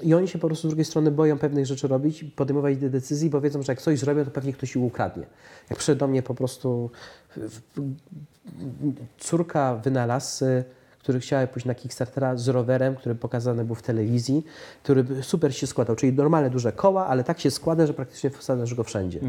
y, 0.02 0.04
i 0.04 0.14
oni 0.14 0.28
się 0.28 0.38
po 0.38 0.46
prostu 0.46 0.68
z 0.68 0.70
drugiej 0.70 0.84
strony 0.84 1.10
boją 1.10 1.38
pewnych 1.38 1.66
rzeczy 1.66 1.88
robić, 1.88 2.24
podejmować 2.24 2.78
te 2.78 2.90
decyzji, 2.90 3.30
bo 3.30 3.40
wiedzą, 3.40 3.62
że 3.62 3.72
jak 3.72 3.82
coś 3.82 3.98
zrobią, 3.98 4.24
to 4.24 4.30
pewnie 4.30 4.52
ktoś 4.52 4.76
ich 4.76 4.82
ukradnie. 4.82 5.26
Jak 5.70 5.78
przyszedł 5.78 5.98
do 5.98 6.06
mnie 6.06 6.22
po 6.22 6.34
prostu 6.34 6.90
córka 9.18 9.74
wynalazcy, 9.74 10.64
który 11.06 11.20
chciał 11.20 11.48
pójść 11.48 11.66
na 11.66 11.74
Kickstartera 11.74 12.36
z 12.36 12.48
rowerem, 12.48 12.96
który 12.96 13.14
pokazany 13.14 13.64
był 13.64 13.74
w 13.74 13.82
telewizji, 13.82 14.44
który 14.82 15.04
super 15.22 15.56
się 15.56 15.66
składał, 15.66 15.96
czyli 15.96 16.12
normalne 16.12 16.50
duże 16.50 16.72
koła, 16.72 17.06
ale 17.06 17.24
tak 17.24 17.40
się 17.40 17.50
składa, 17.50 17.86
że 17.86 17.94
praktycznie 17.94 18.30
wsadzasz 18.30 18.74
go 18.74 18.84
wszędzie. 18.84 19.20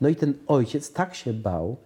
No 0.00 0.08
i 0.08 0.16
ten 0.16 0.34
ojciec 0.46 0.92
tak 0.92 1.14
się 1.14 1.32
bał, 1.32 1.76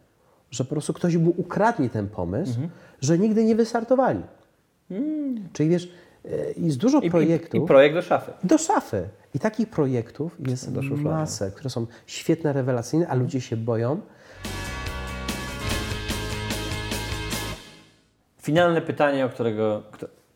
że 0.51 0.65
po 0.65 0.71
prostu 0.71 0.93
ktoś 0.93 1.17
mu 1.17 1.35
ukradnie 1.37 1.91
ten 1.91 2.09
pomysł, 2.09 2.61
że 3.01 3.19
nigdy 3.19 3.45
nie 3.45 3.57
wystartowali. 3.57 4.23
Czyli 5.53 5.69
wiesz, 5.69 5.93
e, 6.25 6.29
jest 6.57 6.77
dużo 6.77 7.01
I, 7.01 7.11
projektów 7.11 7.61
i, 7.61 7.65
I 7.65 7.67
projekt 7.67 7.95
do 7.95 8.03
szafy. 8.03 8.33
do 8.45 8.59
szafy. 8.59 9.09
I 9.35 9.39
takich 9.39 9.69
projektów 9.69 10.37
jest 10.49 10.71
masę, 10.97 11.51
które 11.51 11.71
są 11.71 11.87
świetne, 12.07 12.53
rewelacyjne, 12.53 13.09
a 13.09 13.15
ludzie 13.15 13.41
się 13.41 13.57
boją. 13.57 14.01
Finalne 18.51 18.83
pytanie, 18.83 19.27
o 19.27 19.29
którego, 19.29 19.83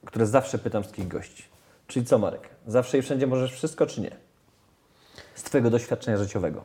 które 0.04 0.26
zawsze 0.26 0.58
pytam 0.58 0.82
wszystkich 0.82 1.08
gości. 1.08 1.44
Czyli 1.86 2.06
co, 2.06 2.18
Marek? 2.18 2.48
Zawsze 2.66 2.98
i 2.98 3.02
wszędzie 3.02 3.26
możesz 3.26 3.52
wszystko, 3.52 3.86
czy 3.86 4.00
nie? 4.00 4.16
Z 5.34 5.42
Twojego 5.42 5.70
doświadczenia 5.70 6.16
życiowego. 6.16 6.64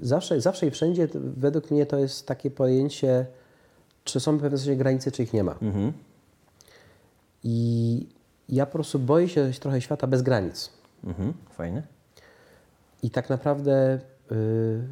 Zawsze, 0.00 0.40
zawsze 0.40 0.66
i 0.66 0.70
wszędzie, 0.70 1.08
według 1.14 1.70
mnie, 1.70 1.86
to 1.86 1.98
jest 1.98 2.26
takie 2.26 2.50
pojęcie, 2.50 3.26
czy 4.04 4.20
są 4.20 4.40
pewne 4.40 4.58
sensie 4.58 4.76
granice, 4.76 5.10
czy 5.10 5.22
ich 5.22 5.32
nie 5.32 5.44
ma. 5.44 5.54
I 7.44 8.06
ja 8.48 8.66
po 8.66 8.72
prostu 8.72 8.98
boję 8.98 9.28
się 9.28 9.50
trochę 9.60 9.80
świata 9.80 10.06
bez 10.06 10.22
granic. 10.22 10.70
Mhm, 11.04 11.32
fajnie. 11.50 11.82
I 13.02 13.10
tak 13.10 13.30
naprawdę, 13.30 14.00
y, 14.32 14.82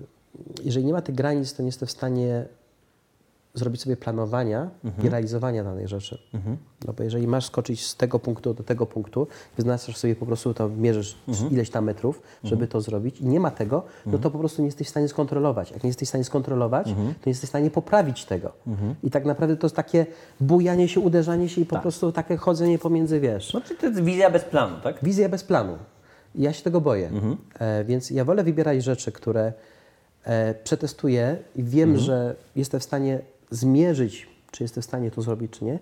jeżeli 0.64 0.86
nie 0.86 0.92
ma 0.92 1.02
tych 1.02 1.14
granic, 1.14 1.54
to 1.54 1.62
nie 1.62 1.68
jestem 1.68 1.88
w 1.88 1.92
stanie 1.92 2.44
zrobić 3.54 3.82
sobie 3.82 3.96
planowania 3.96 4.70
i 5.04 5.08
realizowania 5.08 5.64
danej 5.64 5.88
rzeczy. 5.88 6.18
No 6.86 6.92
bo 6.92 7.02
jeżeli 7.02 7.26
masz 7.26 7.46
skoczyć 7.46 7.86
z 7.86 7.96
tego 7.96 8.18
punktu 8.18 8.54
do 8.54 8.62
tego 8.62 8.86
punktu, 8.86 9.26
wyznaczasz 9.56 9.96
sobie 9.96 10.16
po 10.16 10.26
prostu 10.26 10.54
to, 10.54 10.68
mierzysz 10.68 11.16
ileś 11.50 11.70
tam 11.70 11.84
metrów, 11.84 12.22
żeby 12.44 12.66
to 12.66 12.80
zrobić 12.80 13.20
i 13.20 13.26
nie 13.26 13.40
ma 13.40 13.50
tego, 13.50 13.82
no 14.06 14.18
to 14.18 14.30
po 14.30 14.38
prostu 14.38 14.62
nie 14.62 14.66
jesteś 14.66 14.86
w 14.86 14.90
stanie 14.90 15.08
skontrolować. 15.08 15.70
Jak 15.70 15.82
nie 15.84 15.88
jesteś 15.88 16.08
w 16.08 16.10
stanie 16.10 16.24
skontrolować, 16.24 16.86
to 16.86 17.26
nie 17.26 17.30
jesteś 17.30 17.48
w 17.48 17.52
stanie 17.52 17.70
poprawić 17.70 18.24
tego. 18.24 18.52
I 19.02 19.10
tak 19.10 19.24
naprawdę 19.24 19.56
to 19.56 19.66
jest 19.66 19.76
takie 19.76 20.06
bujanie 20.40 20.88
się, 20.88 21.00
uderzanie 21.00 21.48
się 21.48 21.60
i 21.60 21.66
po 21.66 21.78
prostu 21.78 22.12
takie 22.12 22.36
chodzenie 22.36 22.78
pomiędzy, 22.78 23.20
wiesz, 23.20 23.52
No 23.54 23.60
czyli 23.60 23.80
to 23.80 23.86
jest 23.86 24.02
wizja 24.02 24.30
bez 24.30 24.44
planu, 24.44 24.76
tak? 24.82 25.04
Wizja 25.04 25.28
bez 25.28 25.44
planu. 25.44 25.78
I 26.34 26.42
Ja 26.42 26.52
się 26.52 26.62
tego 26.62 26.80
boję. 26.80 27.10
E, 27.58 27.84
więc 27.84 28.10
ja 28.10 28.24
wolę 28.24 28.44
wybierać 28.44 28.84
rzeczy, 28.84 29.12
które 29.12 29.52
e, 30.24 30.54
przetestuję 30.54 31.36
i 31.56 31.64
wiem, 31.64 31.98
że 31.98 32.36
jestem 32.56 32.80
w 32.80 32.84
stanie 32.84 33.20
zmierzyć, 33.50 34.28
czy 34.50 34.64
jestem 34.64 34.82
w 34.82 34.86
stanie 34.86 35.10
to 35.10 35.22
zrobić, 35.22 35.52
czy 35.52 35.64
nie. 35.64 35.78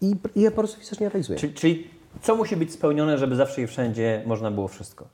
I, 0.00 0.16
I 0.34 0.40
ja 0.40 0.50
po 0.50 0.56
prostu 0.56 0.80
fizycznie 0.80 1.08
realizuję. 1.08 1.38
Czyli, 1.38 1.54
czyli 1.54 1.90
co 2.22 2.36
musi 2.36 2.56
być 2.56 2.72
spełnione, 2.72 3.18
żeby 3.18 3.36
zawsze 3.36 3.62
i 3.62 3.66
wszędzie 3.66 4.22
można 4.26 4.50
było 4.50 4.68
wszystko? 4.68 5.06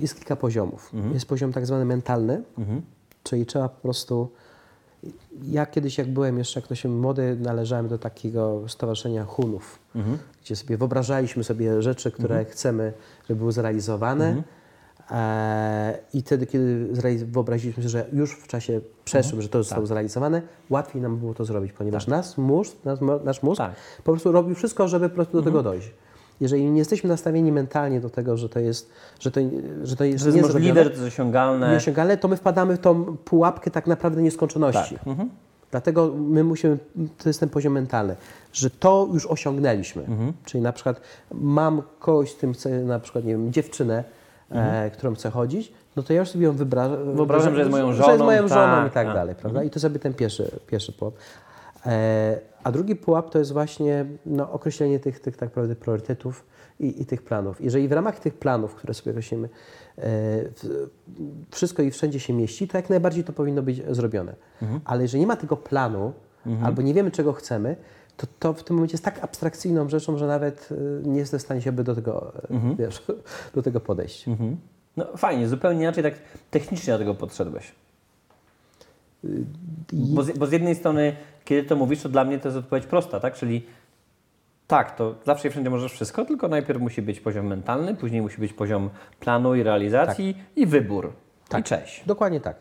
Jest 0.00 0.14
kilka 0.14 0.36
poziomów. 0.36 0.92
Jest 1.14 1.26
poziom 1.26 1.52
tak 1.52 1.66
zwany 1.66 1.84
mentalny, 1.84 2.42
czyli 3.22 3.46
trzeba 3.46 3.68
po 3.68 3.80
prostu. 3.82 4.30
Ja 5.42 5.66
kiedyś, 5.66 5.98
jak 5.98 6.08
byłem 6.08 6.38
jeszcze, 6.38 6.60
jak 6.60 6.68
to 6.68 6.74
się 6.74 6.88
młody, 6.88 7.36
należałem 7.40 7.88
do 7.88 7.98
takiego 7.98 8.68
stowarzyszenia 8.68 9.24
Hunów, 9.24 9.78
gdzie 10.42 10.56
sobie 10.56 10.76
wyobrażaliśmy 10.76 11.44
sobie 11.44 11.82
rzeczy, 11.82 12.10
które 12.10 12.44
chcemy, 12.44 12.92
żeby 13.28 13.38
były 13.38 13.52
zrealizowane. 13.52 14.42
E, 15.10 15.98
I 16.14 16.22
wtedy, 16.22 16.46
kiedy 16.46 16.88
wyobraziliśmy 17.26 17.82
sobie, 17.82 17.90
że 17.90 18.06
już 18.12 18.32
w 18.32 18.46
czasie 18.46 18.80
przeszłym, 19.04 19.42
że 19.42 19.48
to 19.48 19.62
zostało 19.62 19.86
zrealizowane, 19.86 20.42
łatwiej 20.70 21.02
nam 21.02 21.16
było 21.16 21.34
to 21.34 21.44
zrobić, 21.44 21.72
ponieważ 21.72 22.06
nasz 22.06 22.36
mózg, 22.38 22.76
nasz, 22.84 22.98
nasz 23.24 23.42
mózg 23.42 23.58
Tak. 23.58 23.74
po 24.04 24.12
prostu 24.12 24.32
robił 24.32 24.54
wszystko, 24.54 24.88
żeby 24.88 25.08
po 25.08 25.14
prostu 25.14 25.36
do 25.36 25.42
tego 25.42 25.62
dojść. 25.62 25.90
Jeżeli 26.40 26.70
nie 26.70 26.78
jesteśmy 26.78 27.08
nastawieni 27.08 27.52
mentalnie 27.52 28.00
do 28.00 28.10
tego, 28.10 28.36
że 28.36 28.48
to 28.48 28.60
jest, 28.60 28.90
że 29.20 29.30
to, 29.30 29.40
że 29.82 29.96
to 29.96 30.04
jest, 30.04 30.24
Że 30.24 30.30
jest 30.30 30.42
możliwe, 30.52 30.84
że 30.84 30.90
to 30.90 30.96
jest 30.96 31.14
osiągalne. 31.14 31.70
nieosiągalne, 31.70 32.16
to 32.16 32.28
my 32.28 32.36
wpadamy 32.36 32.76
w 32.76 32.78
tą 32.78 33.16
pułapkę 33.16 33.70
tak 33.70 33.86
naprawdę 33.86 34.22
nieskończoności. 34.22 34.94
Tak. 34.94 35.06
Mhm. 35.06 35.30
Dlatego 35.70 36.12
my 36.18 36.44
musimy, 36.44 36.78
to 37.18 37.28
jest 37.28 37.40
ten 37.40 37.48
poziom 37.48 37.72
mentalny, 37.72 38.16
że 38.52 38.70
to 38.70 39.08
już 39.12 39.26
osiągnęliśmy. 39.26 40.04
Mhm. 40.04 40.32
Czyli 40.44 40.62
na 40.62 40.72
przykład 40.72 41.00
mam 41.30 41.82
kogoś 41.98 42.30
z 42.32 42.36
tym, 42.36 42.52
na 42.86 42.98
przykład, 43.00 43.24
nie 43.24 43.32
wiem, 43.32 43.52
dziewczynę, 43.52 44.04
e, 44.52 44.90
którą 44.90 45.14
chcę 45.14 45.30
chodzić, 45.30 45.72
no 45.96 46.02
to 46.02 46.12
ja 46.12 46.20
już 46.20 46.28
sobie 46.28 46.44
ją 46.44 46.50
Mhm. 46.50 47.16
Wyobrażam, 47.16 47.54
że 47.54 47.60
jest 47.60 47.70
moją 47.70 47.92
Że 47.92 47.98
jest 47.98 48.10
żoną, 48.10 48.24
moją 48.24 48.48
żoną 48.48 48.76
tak, 48.76 48.86
i 48.86 48.90
tak 48.90 49.06
tak. 49.06 49.14
dalej, 49.14 49.34
prawda? 49.34 49.64
I 49.64 49.70
to 49.70 49.80
sobie 49.80 49.98
ten 49.98 50.14
pierwszy, 50.14 50.50
pierwszy 50.66 50.92
pułap. 50.92 51.14
E, 51.86 52.40
a 52.64 52.72
drugi 52.72 52.96
pułap 52.96 53.30
to 53.30 53.38
jest 53.38 53.52
właśnie 53.52 54.04
no, 54.26 54.52
określenie 54.52 55.00
tych, 55.00 55.20
tych 55.20 55.36
tak 55.36 55.48
naprawdę 55.48 55.76
priorytetów 55.76 56.44
i, 56.80 57.02
i 57.02 57.06
tych 57.06 57.22
planów. 57.22 57.60
Jeżeli 57.60 57.88
w 57.88 57.92
ramach 57.92 58.20
tych 58.20 58.34
planów, 58.34 58.74
które 58.74 58.94
sobie 58.94 59.10
określimy, 59.10 59.48
e, 59.98 60.02
wszystko 61.50 61.82
i 61.82 61.90
wszędzie 61.90 62.20
się 62.20 62.32
mieści, 62.32 62.68
to 62.68 62.76
jak 62.76 62.90
najbardziej 62.90 63.24
to 63.24 63.32
powinno 63.32 63.62
być 63.62 63.82
zrobione. 63.90 64.34
Ale 64.84 65.02
jeżeli 65.02 65.20
nie 65.20 65.26
ma 65.26 65.36
tego 65.36 65.56
planu, 65.56 66.12
albo 66.64 66.82
nie 66.82 66.94
wiemy, 66.94 67.10
czego 67.10 67.32
chcemy, 67.32 67.76
to, 68.16 68.26
to 68.38 68.52
w 68.52 68.64
tym 68.64 68.76
momencie 68.76 68.94
jest 68.94 69.04
tak 69.04 69.24
abstrakcyjną 69.24 69.88
rzeczą, 69.88 70.18
że 70.18 70.26
nawet 70.26 70.68
e, 71.04 71.08
nie 71.08 71.18
jestem 71.18 71.38
w 71.38 71.42
stanie 71.42 71.60
się 71.60 71.72
by 71.72 71.84
do 71.84 71.94
tego, 71.94 72.32
e, 72.50 72.76
wiesz, 72.78 73.02
do 73.54 73.62
tego 73.62 73.80
podejść. 73.80 74.24
No 74.96 75.06
fajnie, 75.16 75.48
zupełnie 75.48 75.80
inaczej 75.80 76.02
tak 76.02 76.14
technicznie 76.50 76.92
do 76.92 76.98
tego 76.98 77.14
podszedłeś. 77.14 77.72
Bo 79.92 80.22
z, 80.22 80.38
bo 80.38 80.46
z 80.46 80.52
jednej 80.52 80.74
strony, 80.74 81.16
kiedy 81.44 81.68
to 81.68 81.76
mówisz, 81.76 82.02
to 82.02 82.08
dla 82.08 82.24
mnie 82.24 82.38
to 82.38 82.48
jest 82.48 82.58
odpowiedź 82.58 82.86
prosta, 82.86 83.20
tak? 83.20 83.34
Czyli 83.34 83.66
tak, 84.66 84.96
to 84.96 85.14
zawsze 85.24 85.48
i 85.48 85.50
wszędzie 85.50 85.70
możesz 85.70 85.92
wszystko, 85.92 86.24
tylko 86.24 86.48
najpierw 86.48 86.80
musi 86.80 87.02
być 87.02 87.20
poziom 87.20 87.46
mentalny, 87.46 87.94
później 87.94 88.22
musi 88.22 88.40
być 88.40 88.52
poziom 88.52 88.90
planu 89.20 89.54
i 89.54 89.62
realizacji 89.62 90.36
i 90.56 90.66
wybór. 90.66 91.12
I 91.60 91.62
cześć. 91.62 92.02
Dokładnie 92.06 92.40
tak. 92.40 92.56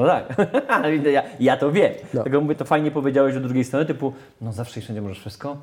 No 0.00 0.06
tak, 0.06 0.34
Ale 0.68 0.96
ja, 0.96 1.22
ja 1.40 1.56
to 1.56 1.72
wiem. 1.72 1.92
No. 2.14 2.24
Tego 2.24 2.40
mówię, 2.40 2.54
to 2.54 2.64
fajnie 2.64 2.90
powiedziałeś 2.90 3.34
do 3.34 3.40
drugiej 3.40 3.64
strony, 3.64 3.86
typu, 3.86 4.12
no 4.40 4.52
zawsze 4.52 4.80
i 4.80 4.82
wszędzie 4.82 5.02
możesz 5.02 5.20
wszystko. 5.20 5.56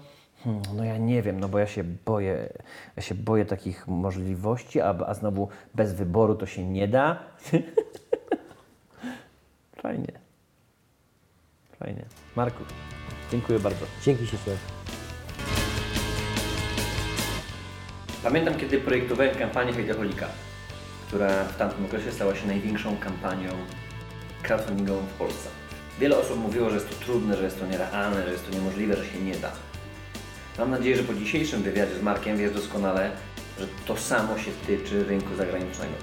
Hmm, 0.43 0.62
no 0.76 0.84
ja 0.84 0.97
nie 0.97 1.21
wiem, 1.21 1.39
no 1.39 1.50
bo 1.50 1.60
ja 1.60 1.67
się 1.67 1.84
boję, 1.84 2.50
ja 2.95 3.04
się 3.04 3.15
boję 3.15 3.45
takich 3.45 3.88
możliwości, 3.88 4.82
a, 4.82 4.95
a 5.08 5.13
znowu 5.13 5.47
bez 5.76 5.93
wyboru 5.93 6.36
to 6.36 6.45
się 6.45 6.65
nie 6.65 6.88
da. 6.88 7.19
Fajnie. 9.82 10.12
Fajnie. 11.80 12.06
Marku, 12.36 12.63
dziękuję 13.32 13.60
bardzo. 13.60 13.86
Dzięki 14.04 14.28
śliczne. 14.28 14.54
Pamiętam, 18.23 18.56
kiedy 18.56 18.82
projektowałem 18.82 19.36
kampanię 19.36 19.73
Hejteholika, 19.73 20.28
która 21.08 21.43
w 21.43 21.58
tamtym 21.58 21.86
okresie 21.86 22.12
stała 22.12 22.36
się 22.36 22.47
największą 22.47 22.97
kampanią 22.97 23.50
crowdfundingową 24.43 25.02
w 25.02 25.13
Polsce. 25.13 25.50
Wiele 26.00 26.17
osób 26.17 26.39
mówiło, 26.39 26.69
że 26.69 26.76
jest 26.76 26.89
to 26.89 27.06
trudne, 27.06 27.38
że 27.38 27.43
jest 27.43 27.60
to 27.60 27.67
nierealne, 27.67 28.23
że 28.23 28.32
jest 28.32 28.45
to 28.45 28.52
niemożliwe, 28.52 28.97
że 28.97 29.06
się 29.06 29.21
nie 29.21 29.36
da. 29.36 29.52
Mam 30.58 30.71
nadzieję, 30.71 30.97
że 30.97 31.04
po 31.04 31.13
dzisiejszym 31.13 31.63
wywiadzie 31.63 31.95
z 32.00 32.02
Markiem 32.02 32.38
wiesz 32.38 32.54
doskonale, 32.54 33.12
że 33.60 33.67
to 33.86 33.97
samo 33.97 34.38
się 34.38 34.52
tyczy 34.67 35.04
rynku 35.04 35.36
zagranicznego. 35.36 35.93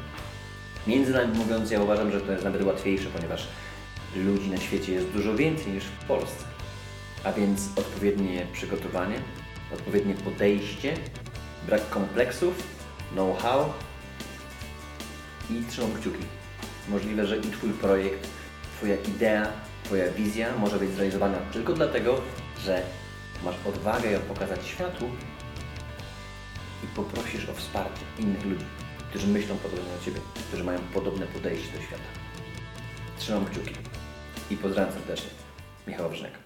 Między 0.86 1.12
nami 1.12 1.38
mówiąc, 1.38 1.70
ja 1.70 1.80
uważam, 1.80 2.12
że 2.12 2.20
to 2.20 2.32
jest 2.32 2.44
nawet 2.44 2.62
łatwiejsze, 2.62 3.06
ponieważ 3.16 3.48
ludzi 4.16 4.50
na 4.50 4.56
świecie 4.56 4.92
jest 4.92 5.06
dużo 5.08 5.34
więcej 5.34 5.72
niż 5.72 5.84
w 5.84 6.04
Polsce. 6.04 6.44
A 7.24 7.32
więc 7.32 7.68
odpowiednie 7.76 8.46
przygotowanie, 8.52 9.16
odpowiednie 9.74 10.14
podejście, 10.14 10.96
brak 11.66 11.88
kompleksów, 11.90 12.54
know-how 13.12 13.72
i 15.50 15.62
trzymam 15.70 15.92
kciuki. 15.92 16.24
Możliwe, 16.88 17.26
że 17.26 17.36
i 17.36 17.40
Twój 17.40 17.70
projekt, 17.70 18.28
Twoja 18.76 18.96
idea, 18.96 19.46
Twoja 19.84 20.10
wizja 20.10 20.56
może 20.56 20.78
być 20.78 20.90
zrealizowana 20.90 21.38
tylko 21.52 21.72
dlatego, 21.72 22.20
że 22.64 22.82
masz 23.44 23.54
odwagę 23.66 24.10
ją 24.10 24.20
pokazać 24.20 24.66
światu 24.66 25.10
i 26.84 26.86
poprosisz 26.86 27.48
o 27.48 27.54
wsparcie 27.54 28.02
innych 28.18 28.44
ludzi, 28.44 28.64
którzy 29.10 29.26
myślą 29.26 29.56
podobnie 29.56 29.90
jak 29.92 30.04
Ciebie, 30.04 30.20
którzy 30.48 30.64
mają 30.64 30.78
podobne 30.78 31.26
podejście 31.26 31.72
do 31.72 31.82
świata. 31.82 32.02
Trzymam 33.18 33.46
kciuki 33.46 33.74
i 34.50 34.56
pozdrawiam 34.56 34.92
serdecznie. 34.92 35.30
Michał 35.86 36.10
Wrznek. 36.10 36.43